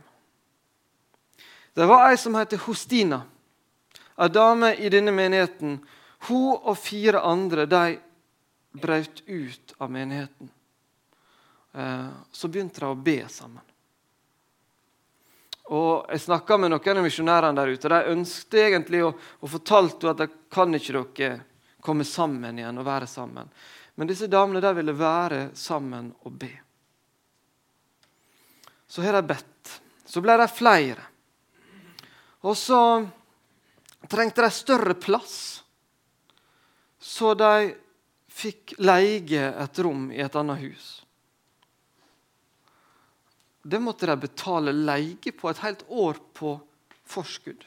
Det 1.73 1.89
var 1.89 2.11
ei 2.11 2.19
som 2.21 2.37
heter 2.37 2.61
Hostina, 2.67 3.23
ei 4.21 4.29
dame 4.29 4.75
i 4.77 4.91
denne 4.93 5.15
menigheten. 5.15 5.79
Hun 6.29 6.51
og 6.55 6.77
fire 6.79 7.23
andre 7.27 7.67
de 7.67 7.97
brøt 8.73 9.23
ut 9.27 9.75
av 9.79 9.91
menigheten. 9.91 10.51
Eh, 11.73 12.09
så 12.33 12.49
begynte 12.49 12.81
de 12.81 12.91
å 12.91 12.95
be 12.95 13.23
sammen. 13.29 13.65
Og 15.73 16.11
Jeg 16.11 16.21
snakka 16.27 16.59
med 16.59 16.73
noen 16.75 16.99
av 16.99 17.07
misjonærene 17.07 17.57
der 17.57 17.73
ute. 17.73 17.89
De 17.89 18.13
ønsket 18.13 18.61
egentlig 18.61 19.03
å, 19.07 19.15
og 19.41 19.51
fortalte 19.51 20.11
at 20.11 20.21
de 20.21 20.29
kan 20.53 20.75
ikke 20.75 20.93
dere 21.17 21.41
komme 21.83 22.07
sammen 22.07 22.59
igjen 22.59 22.79
og 22.79 22.87
være 22.87 23.09
sammen. 23.11 23.51
Men 23.99 24.09
disse 24.09 24.31
damene 24.31 24.63
der 24.63 24.77
ville 24.77 24.95
være 24.97 25.51
sammen 25.59 26.13
og 26.23 26.37
be. 26.41 26.53
Så 28.87 29.03
har 29.03 29.19
de 29.19 29.27
bedt. 29.27 29.81
Så 30.05 30.21
ble 30.21 30.37
de 30.37 30.49
flere. 30.49 31.05
Og 32.43 32.57
så 32.59 32.81
trengte 34.11 34.45
de 34.45 34.51
større 34.53 34.95
plass. 34.99 35.37
Så 36.99 37.35
de 37.39 37.73
fikk 38.33 38.75
leie 38.81 39.47
et 39.51 39.81
rom 39.85 40.11
i 40.13 40.21
et 40.25 40.37
annet 40.39 40.61
hus. 40.65 40.91
Det 43.63 43.79
måtte 43.79 44.09
de 44.11 44.17
betale 44.19 44.75
leie 44.75 45.33
på 45.39 45.51
et 45.51 45.63
helt 45.63 45.85
år 45.89 46.19
på 46.35 46.57
forskudd. 47.07 47.65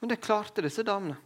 Men 0.00 0.12
det 0.12 0.22
klarte 0.24 0.64
disse 0.64 0.84
damene. 0.86 1.18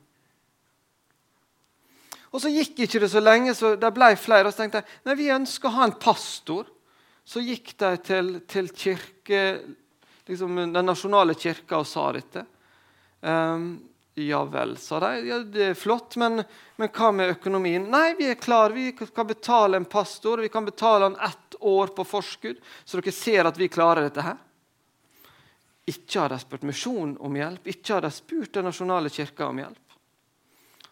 Og 2.31 2.43
Så 2.43 2.53
gikk 2.53 2.85
ikke 2.85 3.01
det 3.03 3.11
så 3.11 3.23
lenge, 3.23 3.55
så 3.59 3.75
det 3.77 3.91
ble 3.95 4.13
flere. 4.17 4.47
Og 4.47 4.55
så 4.55 4.63
tenkte 4.63 4.83
jeg 4.83 5.01
nei, 5.09 5.19
vi 5.19 5.33
ønsker 5.35 5.71
å 5.71 5.77
ha 5.81 5.89
en 5.89 5.99
pastor. 5.99 6.69
Så 7.27 7.43
gikk 7.43 7.75
de 7.79 7.91
til, 8.07 8.33
til 8.51 8.71
kirke, 8.75 9.43
liksom 10.31 10.59
den 10.61 10.87
nasjonale 10.87 11.35
kirka 11.39 11.83
og 11.83 11.89
sa 11.91 12.11
dette. 12.17 12.47
Um, 13.21 13.73
Ja 14.15 14.45
vel, 14.45 14.77
sa 14.77 15.01
de. 15.01 15.29
Ja, 15.29 15.39
det 15.39 15.65
er 15.65 15.75
flott, 15.79 16.17
men, 16.21 16.43
men 16.77 16.91
hva 16.93 17.11
med 17.15 17.31
økonomien? 17.37 17.87
Nei, 17.93 18.15
vi 18.19 18.27
er 18.29 18.39
klare. 18.41 18.75
Vi 18.75 18.93
kan 18.93 19.27
betale 19.27 19.79
en 19.79 19.87
pastor. 19.89 20.43
Vi 20.43 20.51
kan 20.53 20.67
betale 20.67 21.09
han 21.09 21.17
ett 21.17 21.55
år 21.61 21.93
på 21.95 22.05
forskudd, 22.05 22.59
så 22.85 22.99
dere 22.99 23.15
ser 23.15 23.49
at 23.49 23.59
vi 23.61 23.71
klarer 23.73 24.09
dette 24.09 24.25
her. 24.25 24.41
Ikke 25.91 26.21
har 26.21 26.35
de 26.35 26.41
spurt 26.43 26.67
misjon 26.67 27.15
om 27.23 27.39
hjelp. 27.39 27.71
Ikke 27.71 27.97
har 27.97 28.05
de 28.05 28.11
spurt 28.15 28.53
Den 28.55 28.69
nasjonale 28.69 29.11
kirka 29.11 29.49
om 29.49 29.63
hjelp. 29.63 29.90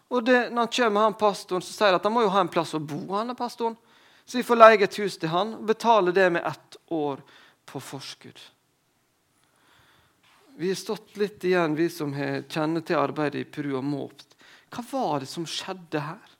Og 0.09 0.23
det, 0.25 0.49
når 0.49 0.65
han 0.65 0.73
kommer 0.73 1.05
han 1.05 1.17
pastoren, 1.17 1.61
så 1.61 1.73
sier 1.73 1.93
de 1.93 1.99
at 1.99 2.07
han 2.07 2.13
må 2.13 2.23
jo 2.25 2.33
ha 2.33 2.41
en 2.41 2.49
plass 2.51 2.73
å 2.73 2.81
bo. 2.81 3.01
han 3.13 3.35
pastoren. 3.37 3.77
Så 4.25 4.37
vi 4.37 4.45
får 4.45 4.57
leie 4.57 4.83
et 4.83 4.97
hus 5.01 5.17
til 5.17 5.29
han 5.29 5.55
og 5.57 5.67
betale 5.69 6.13
det 6.13 6.27
med 6.33 6.45
ett 6.45 6.77
år 6.93 7.21
på 7.65 7.81
forskudd. 7.81 8.39
Vi 10.59 10.67
har 10.67 10.75
stått 10.75 11.17
litt 11.17 11.43
igjen, 11.47 11.75
vi 11.75 11.87
som 11.89 12.11
kjenner 12.13 12.83
til 12.83 12.99
arbeidet 12.99 13.41
i 13.41 13.47
Peru 13.47 13.77
og 13.79 13.85
måpt. 13.85 14.35
Hva 14.69 14.83
var 14.91 15.23
det 15.23 15.29
som 15.31 15.45
skjedde 15.47 16.01
her? 16.03 16.35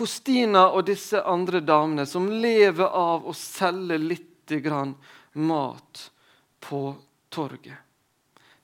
Hos 0.00 0.18
Stina 0.18 0.66
og 0.74 0.88
disse 0.88 1.20
andre 1.22 1.60
damene 1.62 2.08
som 2.10 2.26
lever 2.26 2.88
av 2.88 3.28
å 3.28 3.36
selge 3.38 4.00
litt 4.00 4.56
grann 4.64 4.96
mat 5.38 6.08
på 6.60 6.82
torget. 7.30 7.78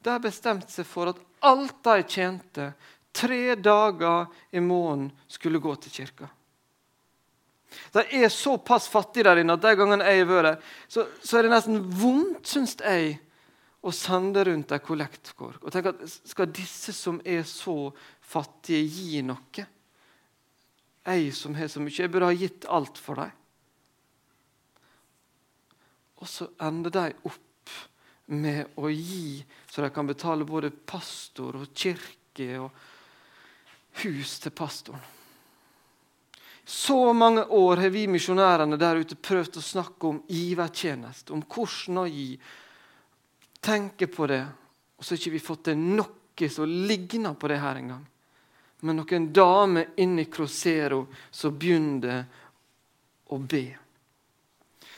De 0.03 0.11
har 0.11 0.21
bestemt 0.25 0.69
seg 0.73 0.89
for 0.89 1.13
at 1.13 1.23
alt 1.41 1.79
de 1.85 2.03
tjente, 2.05 2.73
tre 3.13 3.55
dager 3.57 4.29
i 4.51 4.61
måneden, 4.61 5.11
skulle 5.29 5.63
gå 5.63 5.75
til 5.83 6.01
kirka. 6.01 6.29
De 7.95 8.03
er 8.19 8.29
såpass 8.33 8.89
fattige 8.91 9.29
der 9.29 9.41
inne 9.43 9.55
at 9.55 9.63
de 9.63 9.75
gangene 9.79 10.07
jeg 10.07 10.25
har 10.25 10.31
vært 10.31 10.49
der, 10.49 10.71
så, 10.91 11.05
så, 11.23 11.39
er 11.39 11.47
det 11.47 11.53
nesten 11.53 11.83
vondt, 12.01 12.47
syns 12.51 12.77
jeg, 12.83 13.19
å 13.81 13.93
sende 13.95 14.43
rundt 14.45 14.73
en 14.75 14.83
kollektkork. 14.85 15.63
Og 15.65 15.73
tenke 15.73 15.95
at 15.95 16.17
Skal 16.29 16.51
disse 16.53 16.93
som 16.93 17.21
er 17.25 17.47
så 17.49 17.93
fattige, 18.21 18.83
gi 18.85 19.23
noe? 19.25 19.67
Jeg 21.07 21.31
som 21.35 21.55
har 21.57 21.71
så 21.73 21.81
mye, 21.81 21.95
jeg 21.97 22.13
burde 22.13 22.29
ha 22.29 22.37
gitt 22.37 22.67
alt 22.69 22.99
for 23.01 23.23
dem. 23.23 23.37
Og 26.21 26.29
så 26.29 26.51
ender 26.61 26.93
de 26.93 27.07
opp 27.25 27.50
med 28.31 28.77
å 28.79 28.91
gi, 28.91 29.41
så 29.71 29.83
de 29.83 29.91
kan 29.91 30.07
betale 30.07 30.47
både 30.47 30.71
pastor 30.71 31.59
og 31.59 31.73
kirke 31.75 32.53
og 32.63 32.71
hus 34.05 34.39
til 34.43 34.55
pastoren. 34.55 35.03
Så 36.65 37.13
mange 37.13 37.43
år 37.45 37.77
har 37.83 37.91
vi 37.91 38.05
misjonærene 38.07 38.77
der 38.79 39.01
ute 39.03 39.17
prøvd 39.19 39.59
å 39.59 39.65
snakke 39.65 40.07
om 40.07 40.21
givertjeneste, 40.31 41.33
om 41.35 41.43
hvordan 41.43 42.05
å 42.05 42.07
gi. 42.07 42.29
Tenke 43.59 44.07
på 44.07 44.29
det. 44.31 44.45
Og 44.95 45.03
så 45.03 45.17
har 45.17 45.19
ikke 45.19 45.35
vi 45.35 45.43
fått 45.43 45.65
til 45.67 45.81
noe 45.81 46.49
som 46.49 46.71
ligner 46.87 47.35
på 47.35 47.51
det 47.51 47.59
her 47.59 47.81
engang. 47.81 48.05
Men 48.87 49.01
noen 49.01 49.27
damer 49.35 49.91
inne 50.01 50.23
i 50.23 51.03
som 51.31 51.59
begynte 51.59 52.23
å 53.27 53.39
be. 53.39 53.67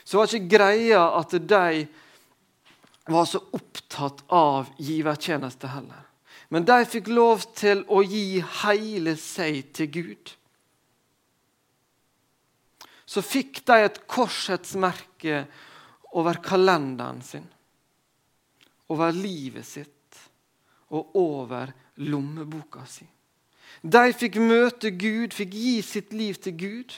Så 0.04 0.18
var 0.18 0.28
ikke 0.28 0.58
greia 0.58 1.06
at 1.16 1.32
de 1.40 1.86
var 3.10 3.26
så 3.26 3.40
opptatt 3.56 4.22
av 4.28 4.70
givertjeneste 4.78 5.70
heller. 5.72 6.06
Men 6.52 6.66
de 6.68 6.78
fikk 6.86 7.08
lov 7.10 7.46
til 7.56 7.82
å 7.90 8.02
gi 8.04 8.42
hele 8.62 9.16
seg 9.18 9.72
til 9.74 9.90
Gud 9.94 10.36
så 13.12 13.20
fikk 13.20 13.60
de 13.68 13.78
et 13.84 13.98
korsets 14.08 14.72
merke 14.80 15.44
over 16.16 16.38
kalenderen 16.44 17.20
sin, 17.24 17.44
over 18.92 19.12
livet 19.12 19.68
sitt 19.68 20.20
og 20.92 21.16
over 21.20 21.72
lommeboka 22.04 22.86
si. 22.88 23.04
De 23.82 24.12
fikk 24.16 24.38
møte 24.40 24.92
Gud, 24.96 25.32
fikk 25.36 25.52
gi 25.56 25.76
sitt 25.84 26.12
liv 26.16 26.38
til 26.40 26.56
Gud. 26.60 26.96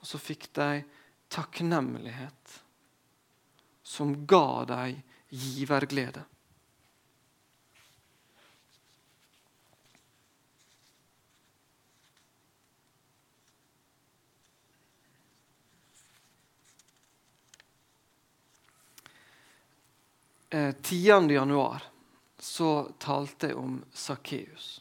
Og 0.00 0.08
så 0.08 0.18
fikk 0.22 0.48
de 0.56 0.82
takknemlighet 1.30 2.59
som 3.90 4.14
ga 4.26 4.64
dem 4.70 5.00
giverglede. 5.28 6.22
eh, 20.50 20.74
10. 20.82 21.30
januar 21.30 21.82
talte 22.98 23.50
jeg 23.50 23.56
om 23.56 23.80
Sakkeus. 23.92 24.80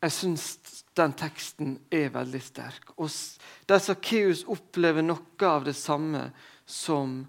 Jeg 0.00 0.12
syns 0.12 0.46
den 0.96 1.14
teksten 1.16 1.76
er 1.90 2.10
veldig 2.12 2.40
sterk. 2.42 2.92
Og 3.00 3.10
Der 3.66 3.78
Sakkeus 3.80 4.44
opplever 4.44 5.02
noe 5.02 5.48
av 5.48 5.64
det 5.64 5.76
samme 5.76 6.30
som 6.66 7.22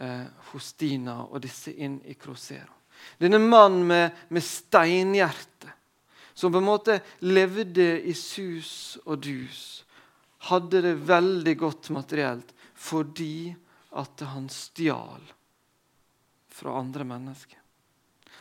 eh, 0.00 0.26
hos 0.52 0.72
Dina 0.80 1.20
og 1.26 1.40
disse 1.44 1.72
inn 1.72 2.00
i 2.04 2.16
Krosero. 2.18 2.72
Denne 3.20 3.38
mannen 3.38 3.86
med, 3.86 4.24
med 4.28 4.44
steinhjerte, 4.44 5.72
som 6.34 6.52
på 6.52 6.60
en 6.60 6.68
måte 6.68 6.98
levde 7.20 7.92
i 8.02 8.14
sus 8.16 8.98
og 9.04 9.22
dus, 9.24 9.84
hadde 10.50 10.80
det 10.84 10.94
veldig 11.08 11.56
godt 11.60 11.90
materielt 11.92 12.54
fordi 12.80 13.52
at 14.00 14.22
han 14.32 14.46
stjal 14.48 15.20
fra 16.48 16.78
andre 16.80 17.04
mennesker. 17.04 17.58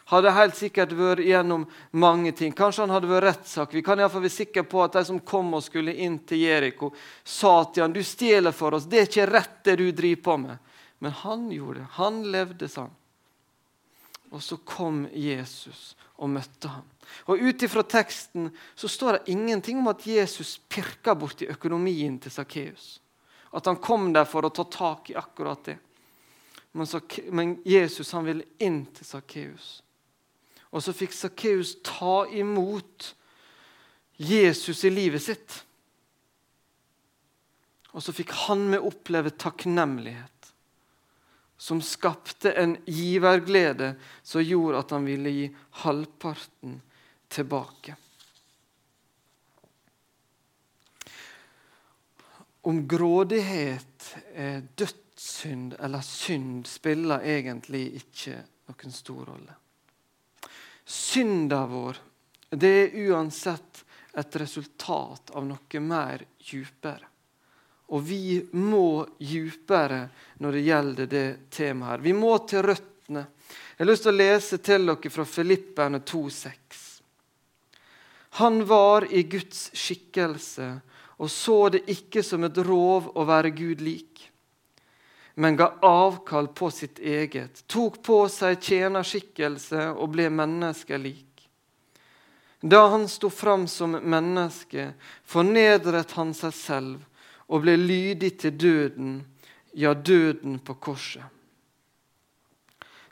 Hadde 0.09 0.31
helt 0.33 0.55
sikkert 0.57 0.93
vært 0.97 1.21
gjennom 1.21 1.67
mange 2.01 2.31
ting. 2.33 2.53
Kanskje 2.55 2.81
han 2.81 2.93
hadde 2.95 3.09
vært 3.11 3.27
rettssak. 3.27 3.75
Vi 3.75 3.83
kan 3.85 3.99
i 3.99 4.07
fall 4.09 4.23
være 4.23 4.33
sikre 4.33 4.63
på 4.65 4.81
at 4.81 4.95
de 4.97 5.03
som 5.05 5.19
kom 5.21 5.51
og 5.53 5.61
skulle 5.61 5.93
inn 5.93 6.15
til 6.25 6.47
Jeriko, 6.47 6.89
sa 7.21 7.59
til 7.69 7.85
han, 7.85 7.93
du 7.93 8.01
stjeler 8.01 8.55
for 8.55 8.73
oss. 8.73 8.87
Det 8.89 9.03
er 9.03 9.09
ikke 9.09 9.27
rett, 9.29 9.59
det 9.67 9.75
du 9.83 9.85
driver 9.91 10.23
på 10.25 10.37
med. 10.47 10.68
Men 10.99 11.15
han 11.23 11.47
gjorde 11.51 11.79
det. 11.79 11.89
Han 11.99 12.23
levde 12.31 12.69
sånn. 12.71 12.93
Og 14.29 14.43
så 14.45 14.59
kom 14.61 15.07
Jesus 15.15 15.95
og 16.21 16.29
møtte 16.29 16.69
ham. 16.69 16.85
Og 17.31 17.41
Ut 17.41 17.63
ifra 17.65 17.81
teksten 17.87 18.51
så 18.77 18.89
står 18.91 19.17
det 19.17 19.33
ingenting 19.33 19.79
om 19.81 19.89
at 19.89 20.05
Jesus 20.05 20.59
pirka 20.69 21.15
borti 21.17 21.47
økonomien 21.49 22.19
til 22.21 22.33
Sakkeus. 22.33 22.99
At 23.55 23.65
han 23.65 23.79
kom 23.81 24.11
der 24.13 24.27
for 24.29 24.45
å 24.45 24.53
ta 24.53 24.67
tak 24.69 25.09
i 25.09 25.17
akkurat 25.17 25.63
det. 25.65 25.79
Men, 26.77 26.87
men 27.33 27.55
Jesus 27.65 28.11
han 28.13 28.27
ville 28.27 28.45
inn 28.61 28.83
til 28.93 29.07
Sakkeus. 29.07 29.79
Og 30.69 30.83
så 30.85 30.93
fikk 30.93 31.15
Sakkeus 31.17 31.79
ta 31.81 32.27
imot 32.29 33.13
Jesus 34.19 34.83
i 34.85 34.91
livet 34.93 35.23
sitt. 35.23 35.55
Og 37.95 38.03
så 38.05 38.13
fikk 38.13 38.35
han 38.45 38.67
med 38.69 38.85
oppleve 38.85 39.31
takknemlighet, 39.33 40.38
som 41.59 41.81
skapte 41.81 42.51
en 42.51 42.77
giverglede 42.85 43.95
som 44.23 44.43
gjorde 44.43 44.79
at 44.79 44.91
han 44.95 45.03
ville 45.05 45.31
gi 45.35 45.47
halvparten 45.83 46.77
tilbake. 47.27 47.95
Om 52.61 52.79
grådighet 52.87 54.07
er 54.39 54.63
dødssynd 54.79 55.75
eller 55.79 56.05
synd 56.05 56.63
spiller 56.67 57.27
egentlig 57.27 57.83
ikke 57.99 58.39
noen 58.71 58.95
stor 58.95 59.27
rolle. 59.33 59.59
Synda 60.87 61.65
vår 61.67 61.99
det 62.55 62.75
er 62.85 62.97
uansett 63.11 63.83
et 64.15 64.41
resultat 64.41 65.35
av 65.35 65.43
noe 65.43 65.83
mer 65.83 66.23
djupere. 66.39 67.08
Og 67.89 68.03
vi 68.05 68.39
må 68.51 69.07
djupere 69.17 70.03
når 70.39 70.57
det 70.57 70.65
gjelder 70.67 71.09
det 71.09 71.27
temaet. 71.49 71.91
her. 71.91 72.03
Vi 72.05 72.13
må 72.13 72.37
til 72.47 72.63
røttene. 72.63 73.25
Jeg 73.77 73.85
har 73.85 73.91
lyst 73.91 74.03
til 74.03 74.13
å 74.13 74.19
lese 74.19 74.57
til 74.57 74.85
dere 74.85 75.09
fra 75.09 75.25
Filipperne 75.25 75.99
2,6. 75.99 76.85
Han 78.41 78.65
var 78.65 79.07
i 79.09 79.23
Guds 79.23 79.71
skikkelse 79.73 80.81
og 81.19 81.31
så 81.31 81.69
det 81.69 81.87
ikke 81.89 82.23
som 82.23 82.43
et 82.43 82.57
rov 82.57 83.09
å 83.15 83.25
være 83.27 83.49
Gud 83.51 83.81
lik 83.81 84.09
men 85.39 85.55
ga 85.55 85.73
avkall 85.81 86.47
på 86.47 86.71
sitt 86.71 86.99
eget, 86.99 87.63
tok 87.67 88.01
på 88.03 88.15
seg 88.27 88.57
tjenerskikkelse 88.59 89.85
og 89.95 90.09
ble 90.11 90.25
menneskelik. 90.35 91.45
Da 92.59 92.81
han 92.91 93.05
sto 93.07 93.29
fram 93.31 93.63
som 93.71 93.95
menneske, 94.03 94.89
fornedret 95.23 96.11
han 96.19 96.33
seg 96.35 96.51
selv 96.57 97.05
og 97.49 97.65
ble 97.65 97.75
lydig 97.77 98.35
til 98.39 98.55
døden, 98.61 99.19
ja, 99.73 99.93
døden 99.93 100.59
på 100.59 100.77
korset. 100.77 101.25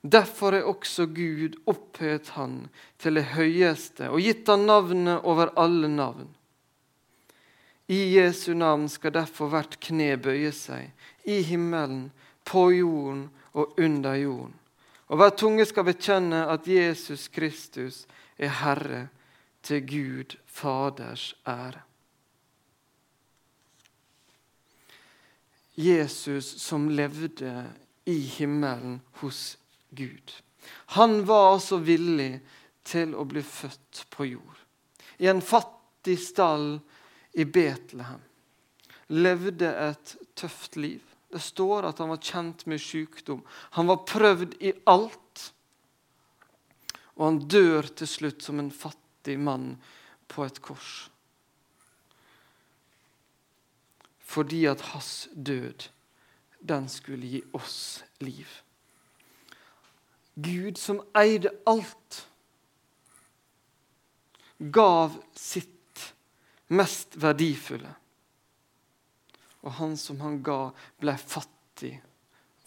Derfor 0.03 0.53
er 0.53 0.67
også 0.69 1.07
Gud 1.11 1.57
opphøyet 1.67 2.29
han 2.37 2.67
til 3.01 3.17
det 3.17 3.25
høyeste 3.33 4.11
og 4.13 4.21
gitt 4.23 4.47
han 4.47 4.67
navnet 4.69 5.25
over 5.25 5.51
alle 5.57 5.89
navn. 5.89 6.29
I 7.87 7.97
Jesu 8.17 8.53
navn 8.53 8.87
skal 8.91 9.15
derfor 9.15 9.49
hvert 9.51 9.79
kne 9.83 10.13
bøye 10.19 10.51
seg, 10.51 10.91
i 11.23 11.41
himmelen, 11.43 12.09
på 12.47 12.69
jorden 12.71 13.27
og 13.53 13.79
under 13.79 14.15
jorden, 14.15 14.53
Og 15.07 15.17
hver 15.17 15.29
tunge 15.29 15.65
skal 15.65 15.85
bekjenne 15.87 16.45
at 16.51 16.67
Jesus 16.67 17.27
Kristus 17.27 18.05
er 18.37 18.51
Herre, 18.59 19.07
til 19.63 19.81
Gud 19.87 20.35
Faders 20.45 21.35
ære. 21.47 21.86
Jesus 25.77 26.55
som 26.61 26.89
levde 26.89 27.51
i 28.05 28.19
himmelen 28.19 29.01
hos 29.21 29.57
Gud. 29.89 30.33
Han 30.97 31.25
var 31.25 31.51
altså 31.53 31.77
villig 31.77 32.39
til 32.87 33.13
å 33.13 33.25
bli 33.29 33.43
født 33.45 34.05
på 34.09 34.25
jord. 34.25 34.63
I 35.21 35.29
en 35.29 35.41
fattig 35.41 36.17
stall 36.23 36.79
i 37.37 37.45
Betlehem. 37.45 38.23
Levde 39.13 39.69
et 39.69 40.15
tøft 40.33 40.79
liv. 40.81 41.03
Det 41.29 41.43
står 41.43 41.91
at 41.91 42.01
han 42.01 42.09
var 42.09 42.23
kjent 42.23 42.65
med 42.65 42.81
sykdom. 42.81 43.43
Han 43.77 43.91
var 43.91 44.05
prøvd 44.09 44.57
i 44.63 44.73
alt. 44.89 45.43
Og 47.17 47.25
han 47.25 47.39
dør 47.45 47.91
til 48.01 48.09
slutt 48.09 48.41
som 48.45 48.63
en 48.63 48.73
fattig 48.73 49.37
mann 49.39 49.75
på 50.31 50.45
et 50.47 50.57
kors. 50.63 51.07
Fordi 54.27 54.65
at 54.67 54.81
hans 54.91 55.29
død, 55.33 55.87
den 56.59 56.89
skulle 56.91 57.27
gi 57.27 57.41
oss 57.55 58.03
liv. 58.19 58.47
Gud 60.35 60.77
som 60.77 60.99
eide 61.17 61.53
alt, 61.65 62.27
gav 64.57 65.15
sitt 65.33 66.13
mest 66.67 67.15
verdifulle. 67.17 67.93
Og 69.63 69.73
han 69.79 69.97
som 69.97 70.19
han 70.21 70.41
ga, 70.43 70.71
ble 70.99 71.15
fattig 71.17 71.95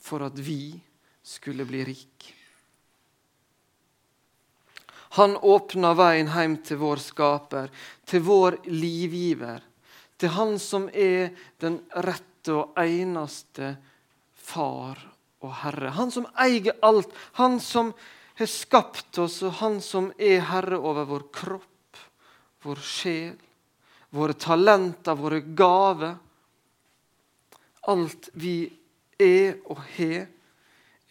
for 0.00 0.24
at 0.26 0.38
vi 0.40 0.80
skulle 1.22 1.66
bli 1.68 1.84
rik. 1.86 2.30
Han 5.18 5.36
åpna 5.36 5.92
veien 5.98 6.30
hjem 6.30 6.56
til 6.66 6.78
vår 6.80 7.02
skaper, 7.02 7.70
til 8.06 8.22
vår 8.26 8.60
livgiver, 8.70 9.62
til 10.20 10.34
han 10.36 10.58
som 10.60 10.88
er 10.92 11.30
den 11.62 11.80
rette 12.04 12.52
og 12.52 12.76
eneste 12.80 13.74
far 14.36 15.00
og 15.40 15.52
herre. 15.62 15.94
Han 15.96 16.12
som 16.12 16.28
eier 16.40 16.76
alt, 16.84 17.12
han 17.40 17.60
som 17.60 17.94
har 18.40 18.50
skapt 18.50 19.18
oss, 19.20 19.40
og 19.44 19.56
han 19.60 19.80
som 19.84 20.10
er 20.18 20.44
herre 20.50 20.78
over 20.80 21.08
vår 21.08 21.26
kropp, 21.32 22.02
vår 22.64 22.82
sjel, 22.84 23.36
våre 24.16 24.36
talenter, 24.36 25.16
våre 25.16 25.40
gaver. 25.56 26.16
Alt 27.88 28.30
vi 28.36 28.64
er 29.20 29.60
og 29.72 29.80
har, 29.96 30.26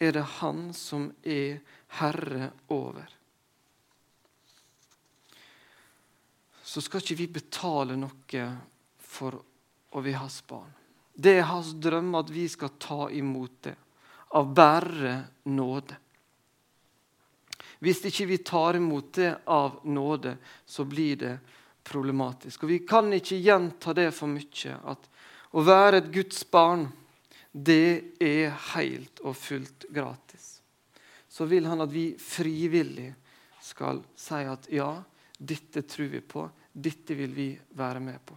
er 0.00 0.12
det 0.16 0.26
han 0.40 0.68
som 0.74 1.10
er 1.22 1.58
herre 1.98 2.52
over. 2.72 3.08
Så 6.62 6.82
skal 6.84 7.02
ikke 7.02 7.18
vi 7.18 7.26
betale 7.40 7.96
noe 7.98 8.44
for 9.10 9.40
å 9.90 10.02
være 10.02 10.22
hans 10.22 10.38
barn. 10.46 10.70
Det 11.14 11.34
er 11.36 11.48
hans 11.50 11.74
drøm 11.74 12.14
at 12.16 12.30
vi 12.32 12.46
skal 12.48 12.76
ta 12.80 13.08
imot 13.12 13.58
det 13.66 13.74
av 14.38 14.52
bare 14.54 15.16
nåde. 15.50 15.96
Hvis 17.80 18.04
ikke 18.06 18.28
vi 18.28 18.38
tar 18.44 18.76
imot 18.78 19.12
det 19.16 19.32
av 19.50 19.80
nåde, 19.88 20.36
så 20.64 20.84
blir 20.84 21.16
det 21.16 21.34
problematisk. 21.82 22.62
Og 22.62 22.68
Vi 22.68 22.78
kan 22.86 23.12
ikke 23.12 23.40
gjenta 23.40 23.94
det 23.96 24.10
for 24.14 24.30
mye, 24.30 24.76
at 24.84 25.08
å 25.56 25.64
være 25.64 26.02
et 26.02 26.10
Guds 26.14 26.44
barn, 26.50 26.86
det 27.50 28.16
er 28.22 28.52
helt 28.76 29.22
og 29.26 29.34
fullt 29.34 29.88
gratis. 29.90 30.60
Så 31.28 31.48
vil 31.50 31.66
han 31.66 31.82
at 31.82 31.90
vi 31.90 32.12
frivillig 32.20 33.10
skal 33.64 34.04
si 34.14 34.44
at 34.46 34.68
ja, 34.70 34.92
dette 35.38 35.82
tror 35.88 36.12
vi 36.12 36.20
på, 36.20 36.44
dette 36.72 37.16
vil 37.16 37.34
vi 37.34 37.50
være 37.74 38.04
med 38.04 38.22
på. 38.26 38.36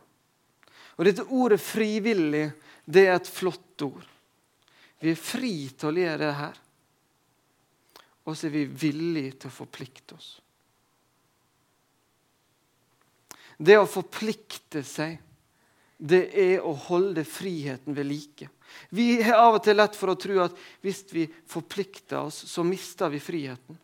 Og 0.98 1.06
Dette 1.06 1.26
ordet 1.26 1.60
'frivillig' 1.62 2.52
det 2.86 3.08
er 3.08 3.16
et 3.16 3.28
flott 3.28 3.82
ord. 3.82 4.08
Vi 5.00 5.12
er 5.12 5.20
fri 5.20 5.70
til 5.76 5.90
å 5.90 6.04
gjøre 6.04 6.22
det 6.22 6.34
her. 6.38 6.58
Og 8.24 8.38
så 8.38 8.48
er 8.48 8.56
vi 8.56 8.66
villige 8.66 9.38
til 9.44 9.52
å 9.52 9.58
forplikte 9.58 10.16
oss. 10.16 10.30
Det 13.60 13.78
å 13.78 13.88
forplikte 13.88 14.84
seg, 14.84 15.20
det 15.98 16.24
er 16.40 16.64
å 16.66 16.74
holde 16.90 17.24
friheten 17.28 17.96
ved 17.96 18.08
like. 18.10 18.50
Vi 18.90 19.22
har 19.22 19.40
av 19.40 19.60
og 19.60 19.64
til 19.64 19.78
lett 19.78 19.96
for 19.96 20.12
å 20.12 20.20
tro 20.20 20.40
at 20.44 20.56
hvis 20.84 21.04
vi 21.14 21.28
forplikter 21.48 22.26
oss, 22.26 22.42
så 22.50 22.66
mister 22.66 23.12
vi 23.14 23.22
friheten. 23.24 23.78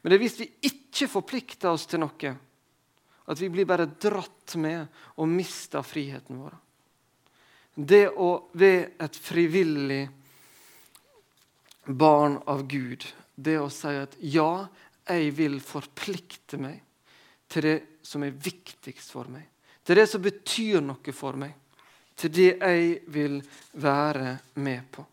Men 0.00 0.12
det 0.12 0.16
er 0.16 0.22
hvis 0.22 0.38
vi 0.40 0.50
ikke 0.70 1.08
forplikter 1.10 1.72
oss 1.72 1.88
til 1.90 2.00
noe, 2.04 2.36
at 3.26 3.40
vi 3.40 3.48
blir 3.50 3.66
bare 3.66 3.88
dratt 3.90 4.54
med 4.62 4.86
og 5.18 5.28
mister 5.28 5.82
friheten 5.86 6.38
vår. 6.38 6.54
Det 7.74 8.06
å 8.08 8.30
være 8.56 8.94
et 9.04 9.18
frivillig 9.20 10.04
barn 11.86 12.38
av 12.46 12.64
Gud, 12.70 13.04
det 13.34 13.58
å 13.60 13.68
si 13.70 13.92
at 13.98 14.16
ja, 14.22 14.66
jeg 15.06 15.34
vil 15.36 15.58
forplikte 15.62 16.58
meg 16.58 16.80
til 17.50 17.66
det 17.66 17.76
som 18.06 18.24
er 18.24 18.32
viktigst 18.32 19.12
for 19.12 19.28
meg. 19.30 19.44
Til 19.86 20.00
det 20.00 20.06
som 20.10 20.22
betyr 20.22 20.80
noe 20.82 21.14
for 21.14 21.38
meg. 21.38 21.52
Til 22.16 22.32
det 22.32 22.48
jeg 22.54 22.96
vil 23.12 23.36
være 23.82 24.32
med 24.64 24.88
på. 24.90 25.04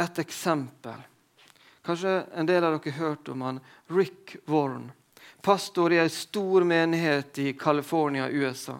Et 0.00 0.20
eksempel 0.24 1.00
Kanskje 1.82 2.24
en 2.36 2.46
del 2.46 2.64
av 2.64 2.76
dere 2.76 2.92
har 2.92 3.08
hørt 3.08 3.28
om 3.32 3.42
han 3.42 3.60
Rick 3.86 4.36
Warren. 4.44 4.90
Pastor 5.40 5.92
i 5.92 5.98
en 5.98 6.10
stor 6.10 6.64
menighet 6.64 7.38
i 7.38 7.52
California, 7.52 8.28
USA. 8.28 8.76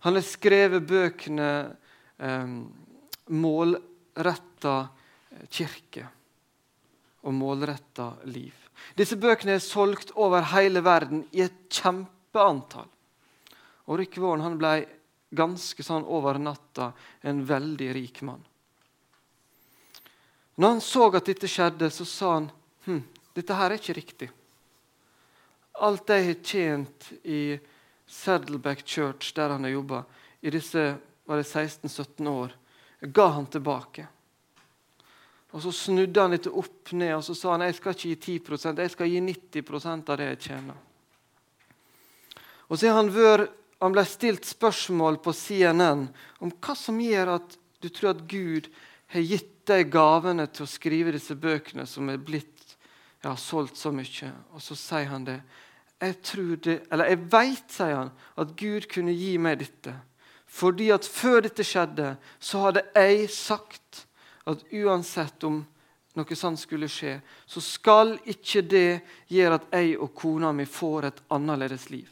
Han 0.00 0.14
har 0.14 0.22
skrevet 0.22 0.86
bøkene 0.86 1.50
eh, 2.18 2.46
'Målretta 3.26 4.88
kirke' 5.50 6.06
og 7.26 7.34
'Målretta 7.34 8.12
liv'. 8.24 8.62
Disse 8.96 9.16
bøkene 9.16 9.56
er 9.56 9.64
solgt 9.64 10.12
over 10.14 10.46
hele 10.52 10.80
verden 10.84 11.24
i 11.32 11.42
et 11.44 11.66
kjempeantall. 11.68 12.88
Og 13.86 13.98
Rick 13.98 14.16
Warren 14.22 14.58
ble 14.60 14.86
ganske 15.36 15.82
sånn 15.82 16.06
over 16.06 16.38
natta 16.38 16.92
en 17.26 17.42
veldig 17.46 17.88
rik 17.94 18.22
mann. 18.22 18.44
Når 20.56 20.68
han 20.68 20.80
så 20.80 21.06
at 21.12 21.28
dette 21.28 21.48
skjedde, 21.50 21.90
så 21.92 22.04
sa 22.08 22.32
han 22.38 22.50
hm, 22.86 23.02
dette 23.36 23.56
her 23.56 23.70
er 23.70 23.80
ikke 23.80 23.96
riktig. 23.96 24.28
Alt 25.84 26.08
jeg 26.08 26.24
har 26.24 26.38
tjent 26.40 27.10
i 27.28 27.58
Saddleback 28.08 28.86
Church, 28.86 29.34
der 29.36 29.52
han 29.52 29.66
har 29.66 29.74
jobba 29.74 30.04
i 30.40 30.52
disse 30.54 30.94
var 31.26 31.40
det 31.40 31.48
16-17 31.48 32.28
år, 32.30 32.52
ga 33.00 33.26
han 33.34 33.46
tilbake. 33.50 34.06
Og 35.50 35.62
Så 35.62 35.72
snudde 35.72 36.20
han 36.20 36.34
litt 36.34 36.46
opp 36.46 36.92
ned 36.92 37.14
og 37.16 37.24
så 37.24 37.34
sa 37.34 37.54
han, 37.54 37.64
jeg 37.64 37.78
skal 37.78 37.94
ikke 37.94 38.08
gi 38.08 38.38
10% 38.40 38.82
jeg 38.82 38.92
skal 38.92 39.08
gi 39.08 39.20
90% 39.24 40.10
av 40.12 40.18
det 40.20 40.26
jeg 40.30 40.40
tjener. 40.50 40.76
Og 42.68 42.78
så 42.78 42.92
han, 42.92 43.08
vør, 43.14 43.46
han 43.80 43.94
ble 43.94 44.04
stilt 44.04 44.44
spørsmål 44.44 45.20
på 45.24 45.32
CNN 45.32 46.06
om 46.44 46.52
hva 46.52 46.76
som 46.76 47.00
gjør 47.00 47.36
at 47.38 47.56
du 47.80 47.88
tror 47.88 48.12
at 48.12 48.24
Gud 48.28 48.68
har 49.14 49.24
gitt 49.24 49.55
deg 49.68 49.90
gavene 49.92 50.46
til 50.50 50.66
å 50.66 50.70
skrive 50.70 51.14
disse 51.14 51.36
bøkene 51.38 51.86
som 51.88 52.08
er 52.12 52.20
blitt 52.22 52.76
ja, 53.24 53.34
solgt 53.36 53.78
så 53.78 53.92
mye. 53.94 54.32
Og 54.54 54.62
så 54.62 54.76
sier 54.78 55.10
han 55.10 55.26
det. 55.26 55.40
Jeg 56.00 56.18
tror 56.28 56.56
det, 56.62 56.80
eller 56.92 57.10
jeg 57.10 57.22
veit, 57.32 57.70
sier 57.72 57.94
han, 57.96 58.12
at 58.36 58.52
Gud 58.58 58.88
kunne 58.92 59.14
gi 59.16 59.36
meg 59.40 59.62
dette. 59.62 59.94
Fordi 60.46 60.90
at 60.94 61.08
før 61.08 61.42
dette 61.46 61.64
skjedde, 61.66 62.14
så 62.38 62.66
hadde 62.66 62.84
jeg 62.94 63.30
sagt 63.32 64.04
at 64.46 64.62
uansett 64.76 65.46
om 65.48 65.64
noe 66.16 66.36
sånt 66.38 66.60
skulle 66.60 66.88
skje, 66.88 67.18
så 67.44 67.60
skal 67.60 68.14
ikke 68.24 68.62
det 68.64 69.00
gjøre 69.32 69.58
at 69.58 69.66
jeg 69.74 69.96
og 70.00 70.14
kona 70.16 70.52
mi 70.56 70.64
får 70.68 71.10
et 71.10 71.18
annerledes 71.34 71.90
liv. 71.92 72.08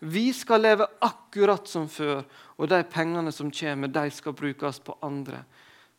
Vi 0.00 0.30
skal 0.32 0.62
leve 0.64 0.86
akkurat 1.04 1.66
som 1.68 1.88
før, 1.90 2.22
og 2.56 2.70
de 2.70 2.78
pengene 2.88 3.32
som 3.34 3.50
kommer, 3.52 3.90
de 3.90 4.06
skal 4.14 4.36
brukes 4.36 4.78
på 4.84 4.96
andre 5.04 5.42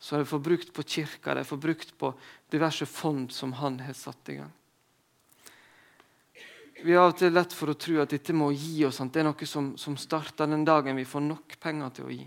så 0.02 0.16
de 0.16 0.26
får 0.26 0.38
brukt 0.38 0.72
på 0.72 0.82
kirka, 0.82 1.34
de 1.34 1.44
får 1.44 1.56
brukt 1.56 1.98
på 1.98 2.08
diverse 2.50 2.86
fond 2.86 3.32
som 3.32 3.52
han 3.52 3.76
har 3.80 3.92
satt 3.94 4.28
i 4.28 4.34
gang. 4.34 4.50
Vi 6.82 6.96
har 6.96 7.04
av 7.04 7.12
og 7.12 7.20
til 7.20 7.30
lett 7.30 7.54
for 7.54 7.70
å 7.70 7.76
tro 7.78 8.00
at 8.02 8.10
dette 8.10 8.34
må 8.34 8.48
gi 8.50 8.82
oss. 8.88 8.98
Det 8.98 9.22
er 9.22 9.28
noe 9.28 9.46
som, 9.46 9.68
som 9.78 9.94
starter 9.94 10.50
den 10.50 10.64
dagen 10.66 10.98
vi 10.98 11.06
får 11.06 11.22
nok 11.22 11.54
penger 11.62 11.94
til 11.94 12.08
å 12.08 12.16
gi. 12.16 12.26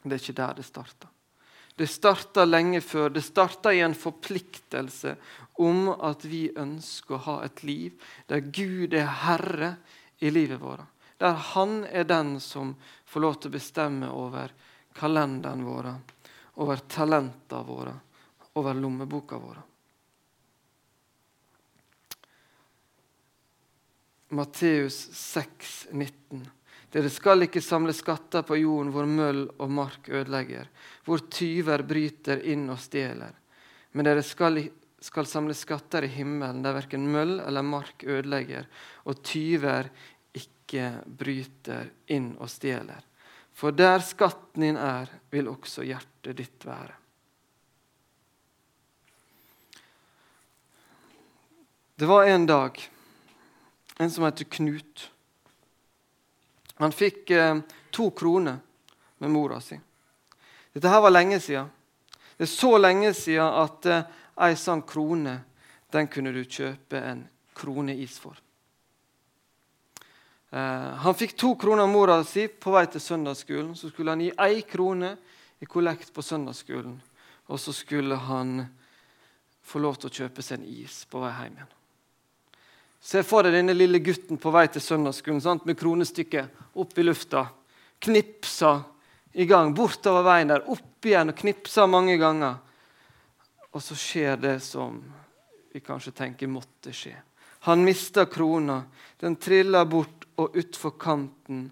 Det 0.00 0.16
er 0.16 0.22
ikke 0.22 0.36
der 0.40 0.56
det 0.56 0.64
starter. 0.64 1.12
Det 1.76 1.92
starta 1.92 2.48
lenge 2.48 2.80
før. 2.80 3.12
Det 3.12 3.26
starta 3.28 3.76
i 3.76 3.84
en 3.84 3.92
forpliktelse 3.92 5.18
om 5.60 5.90
at 5.92 6.24
vi 6.24 6.46
ønsker 6.56 7.18
å 7.18 7.24
ha 7.28 7.38
et 7.44 7.66
liv 7.68 8.00
der 8.32 8.48
Gud 8.48 8.96
er 8.96 9.12
herre 9.28 9.74
i 10.24 10.32
livet 10.32 10.64
vårt. 10.64 10.88
Der 11.20 11.36
Han 11.52 11.82
er 11.84 12.08
den 12.08 12.38
som 12.40 12.78
får 13.04 13.20
lov 13.20 13.42
til 13.42 13.52
å 13.52 13.60
bestemme 13.60 14.08
over 14.08 14.56
kalenderen 14.94 15.64
vår, 15.66 15.92
over 16.62 16.82
talentene 16.88 17.62
våre, 17.66 17.94
over 18.54 18.74
lommeboka 18.74 19.38
vår. 19.38 19.62
Matteus 24.34 25.08
6, 25.12 25.86
19. 25.90 26.46
Dere 26.94 27.10
skal 27.10 27.46
ikke 27.46 27.62
samle 27.62 27.92
skatter 27.94 28.44
på 28.46 28.56
jorden 28.60 28.92
hvor 28.94 29.06
møll 29.10 29.44
og 29.58 29.70
mark 29.70 30.08
ødelegger, 30.10 30.68
hvor 31.06 31.24
tyver 31.26 31.82
bryter 31.86 32.42
inn 32.50 32.68
og 32.70 32.78
stjeler. 32.82 33.34
Men 33.94 34.06
dere 34.06 34.22
skal, 34.26 34.60
skal 35.02 35.26
samle 35.26 35.56
skatter 35.58 36.06
i 36.06 36.12
himmelen, 36.14 36.62
der 36.62 36.76
verken 36.76 37.06
møll 37.10 37.40
eller 37.42 37.66
mark 37.66 38.06
ødelegger, 38.06 38.66
og 39.10 39.22
tyver 39.26 39.90
ikke 40.34 40.90
bryter 41.06 41.90
inn 42.14 42.32
og 42.38 42.50
stjeler. 42.50 43.02
For 43.54 43.72
der 43.72 44.02
skatten 44.02 44.66
din 44.66 44.76
er, 44.76 45.10
vil 45.30 45.48
også 45.48 45.86
hjertet 45.86 46.36
ditt 46.36 46.66
være. 46.66 46.94
Det 51.94 52.10
var 52.10 52.26
en 52.26 52.46
dag 52.46 52.80
en 53.96 54.10
som 54.10 54.24
heter 54.24 54.44
Knut. 54.44 55.10
Han 56.74 56.92
fikk 56.92 57.30
eh, 57.30 57.60
to 57.90 58.10
kroner 58.10 58.58
med 59.18 59.30
mora 59.30 59.60
si. 59.62 59.78
Dette 60.72 60.90
her 60.90 61.00
var 61.00 61.14
lenge 61.14 61.38
siden. 61.40 61.70
Det 62.36 62.48
er 62.48 62.50
så 62.50 62.72
lenge 62.78 63.12
siden 63.14 63.46
at 63.46 63.86
eh, 63.86 64.56
sånn 64.58 64.82
krone 64.82 65.36
den 65.94 66.10
kunne 66.10 66.32
du 66.34 66.42
kjøpe 66.42 66.98
en 66.98 67.22
kroneis 67.54 68.18
for. 68.18 68.34
Eh, 70.54 70.90
han 70.94 71.14
fikk 71.14 71.34
to 71.36 71.54
kroner 71.58 71.82
av 71.82 71.88
mora 71.90 72.20
si 72.24 72.46
på 72.46 72.70
vei 72.70 72.84
til 72.86 73.02
søndagsskolen. 73.02 73.72
Så 73.74 73.90
skulle 73.90 74.14
han 74.14 74.22
gi 74.22 74.30
ei 74.38 74.62
krone 74.62 75.16
i 75.58 75.66
kollekt 75.66 76.12
på 76.14 76.22
søndagsskolen. 76.22 76.94
Og 77.50 77.60
så 77.60 77.74
skulle 77.74 78.14
han 78.28 78.60
få 79.64 79.82
lov 79.82 79.98
til 79.98 80.12
å 80.12 80.14
kjøpe 80.20 80.44
seg 80.44 80.60
en 80.60 80.68
is 80.70 81.02
på 81.10 81.22
vei 81.24 81.32
hjem 81.34 81.58
igjen. 81.58 81.72
Se 83.04 83.20
for 83.26 83.44
deg 83.44 83.56
denne 83.58 83.74
lille 83.74 83.98
gutten 84.00 84.38
på 84.40 84.52
vei 84.54 84.68
til 84.72 84.84
søndagsskolen 84.84 85.60
med 85.66 85.78
kronestykket 85.80 86.78
opp 86.80 86.98
i 86.98 87.04
lufta. 87.04 87.48
Knipsa 87.98 88.76
i 89.34 89.48
gang, 89.50 89.74
bortover 89.74 90.22
veien 90.22 90.52
der, 90.52 90.62
opp 90.70 91.04
igjen 91.04 91.32
og 91.32 91.36
knipsa 91.40 91.88
mange 91.90 92.14
ganger. 92.20 92.60
Og 93.74 93.82
så 93.82 93.98
skjer 93.98 94.38
det 94.38 94.58
som 94.62 95.02
vi 95.74 95.82
kanskje 95.82 96.14
tenker 96.14 96.46
måtte 96.46 96.94
skje. 96.94 97.16
Han 97.66 97.82
mista 97.84 98.26
krona. 98.30 98.84
Den 99.18 99.36
trilla 99.36 99.82
bort 99.88 100.23
og 100.40 100.56
utfor 100.58 100.96
kanten 101.00 101.66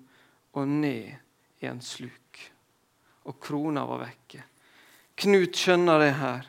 og 0.53 0.69
ned 0.69 1.63
i 1.63 1.69
en 1.69 1.81
sluk. 1.83 2.41
Og 3.29 3.39
krona 3.43 3.85
var 3.87 4.03
vekke. 4.05 4.43
Knut 5.23 5.57
skjønner 5.57 6.03
det 6.03 6.13
her. 6.19 6.49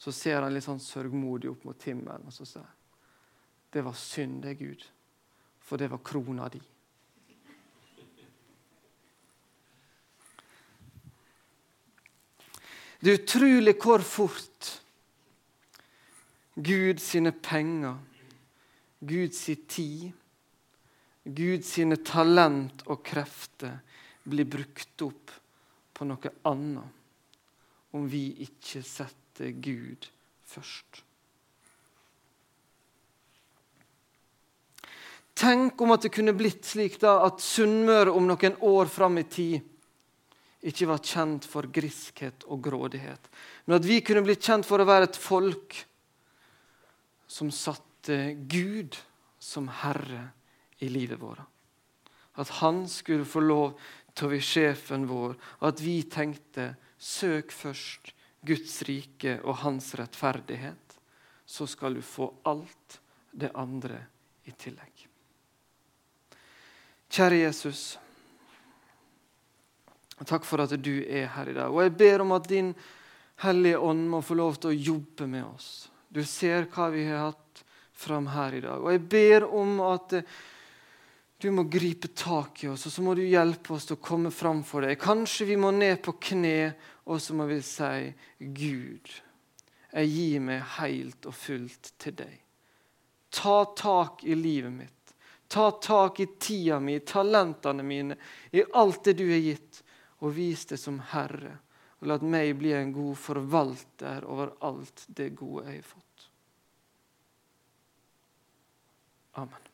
Så 0.00 0.12
ser 0.16 0.40
han 0.42 0.54
litt 0.54 0.66
sånn 0.66 0.80
sørgmodig 0.82 1.50
opp 1.52 1.66
mot 1.68 1.88
himmelen 1.88 2.26
og 2.26 2.34
så 2.34 2.46
sier 2.48 2.76
det 3.70 3.84
var 3.86 3.94
synd, 3.94 4.40
det, 4.42 4.56
Gud, 4.58 4.82
for 5.62 5.78
det 5.78 5.86
var 5.92 6.00
krona 6.02 6.48
di. 6.50 6.58
Det 13.00 13.12
er 13.12 13.20
utrolig 13.22 13.76
hvor 13.80 14.02
fort 14.04 14.70
Gud 16.58 16.98
sine 17.00 17.32
penger, 17.32 17.94
Gud 19.00 19.32
sin 19.32 19.62
tid, 19.70 20.10
Gud 21.24 21.64
sine 21.66 21.98
talent 22.04 22.86
og 22.88 23.02
krefter 23.04 23.80
blir 24.24 24.48
brukt 24.48 25.04
opp 25.04 25.34
på 25.92 26.08
noe 26.08 26.32
annet 26.48 27.94
om 27.96 28.06
vi 28.08 28.24
ikke 28.46 28.80
setter 28.86 29.52
Gud 29.60 30.06
først. 30.48 31.02
Tenk 35.40 35.80
om 35.80 35.92
at 35.94 36.04
det 36.04 36.12
kunne 36.12 36.36
blitt 36.36 36.66
slik 36.68 36.98
da, 37.00 37.18
at 37.24 37.40
Sunnmøre 37.40 38.12
om 38.12 38.26
noen 38.28 38.58
år 38.66 38.90
fram 38.92 39.20
i 39.20 39.26
tid 39.28 39.60
ikke 40.68 40.90
var 40.90 41.00
kjent 41.00 41.46
for 41.48 41.68
griskhet 41.72 42.44
og 42.52 42.60
grådighet, 42.66 43.30
men 43.64 43.78
at 43.78 43.86
vi 43.88 44.02
kunne 44.04 44.24
blitt 44.26 44.44
kjent 44.44 44.68
for 44.68 44.82
å 44.82 44.88
være 44.88 45.08
et 45.08 45.20
folk 45.20 45.78
som 47.30 47.48
satte 47.54 48.34
Gud 48.50 48.98
som 49.40 49.70
herre 49.80 50.26
i 50.80 50.88
livet 50.88 51.20
vårt. 51.20 51.42
At 52.40 52.48
han 52.60 52.86
skulle 52.88 53.28
få 53.28 53.42
lov 53.44 53.78
til 54.14 54.26
å 54.26 54.32
bli 54.32 54.40
sjefen 54.44 55.06
vår, 55.10 55.36
og 55.60 55.66
at 55.68 55.82
vi 55.82 56.00
tenkte 56.10 56.72
søk 57.00 57.52
først 57.52 58.12
Guds 58.46 58.80
rike 58.88 59.38
og 59.44 59.60
hans 59.64 59.92
rettferdighet, 59.98 60.96
så 61.44 61.66
skal 61.68 61.98
du 61.98 62.02
få 62.04 62.30
alt 62.48 63.00
det 63.30 63.50
andre 63.58 63.98
i 64.48 64.54
tillegg. 64.56 65.06
Kjære 67.10 67.42
Jesus. 67.42 67.98
Takk 70.20 70.44
for 70.46 70.62
at 70.62 70.72
du 70.78 71.00
er 71.02 71.30
her 71.34 71.50
i 71.50 71.56
dag. 71.56 71.72
Og 71.72 71.82
jeg 71.82 71.96
ber 71.98 72.24
om 72.24 72.36
at 72.36 72.48
din 72.48 72.74
Hellige 73.40 73.80
Ånd 73.80 74.04
må 74.12 74.20
få 74.22 74.36
lov 74.36 74.58
til 74.60 74.70
å 74.70 74.76
jobbe 74.92 75.26
med 75.30 75.46
oss. 75.48 75.88
Du 76.12 76.20
ser 76.28 76.68
hva 76.70 76.90
vi 76.92 77.06
har 77.08 77.30
hatt 77.30 77.62
fram 77.96 78.28
her 78.34 78.56
i 78.58 78.60
dag. 78.64 78.82
Og 78.82 78.92
jeg 78.92 79.02
ber 79.10 79.46
om 79.48 79.80
at 79.88 80.14
du 81.40 81.50
må 81.54 81.64
gripe 81.72 82.10
tak 82.16 82.64
i 82.64 82.68
oss, 82.68 82.86
og 82.86 82.92
så 82.92 83.02
må 83.02 83.14
du 83.16 83.22
hjelpe 83.24 83.74
oss 83.74 83.88
til 83.88 83.96
å 83.96 84.04
komme 84.04 84.32
fram 84.34 84.62
for 84.66 84.84
deg. 84.84 84.98
Kanskje 85.00 85.48
vi 85.48 85.56
må 85.60 85.72
ned 85.74 86.02
på 86.04 86.14
kne, 86.20 86.72
og 87.08 87.20
så 87.22 87.36
må 87.36 87.46
vi 87.48 87.60
si, 87.64 88.10
Gud, 88.38 89.12
jeg 89.90 90.10
gir 90.12 90.44
meg 90.44 90.64
helt 90.76 91.26
og 91.30 91.36
fullt 91.36 91.92
til 92.00 92.16
deg. 92.20 92.34
Ta 93.30 93.62
tak 93.78 94.24
i 94.26 94.36
livet 94.38 94.74
mitt. 94.74 95.14
Ta 95.50 95.70
tak 95.82 96.20
i 96.20 96.28
tida 96.38 96.78
mi, 96.80 96.98
talentene 97.00 97.82
mine, 97.82 98.18
i 98.54 98.62
alt 98.78 99.02
det 99.08 99.16
du 99.18 99.24
har 99.30 99.42
gitt, 99.42 99.80
og 100.20 100.36
vis 100.36 100.66
det 100.70 100.78
som 100.78 101.00
Herre. 101.14 101.56
Og 102.00 102.08
la 102.08 102.18
meg 102.22 102.52
bli 102.60 102.74
en 102.76 102.92
god 102.94 103.18
forvalter 103.18 104.28
over 104.30 104.54
alt 104.66 105.04
det 105.08 105.32
gode 105.40 105.66
jeg 105.66 105.82
har 105.82 105.90
fått. 105.90 106.30
Amen. 109.42 109.69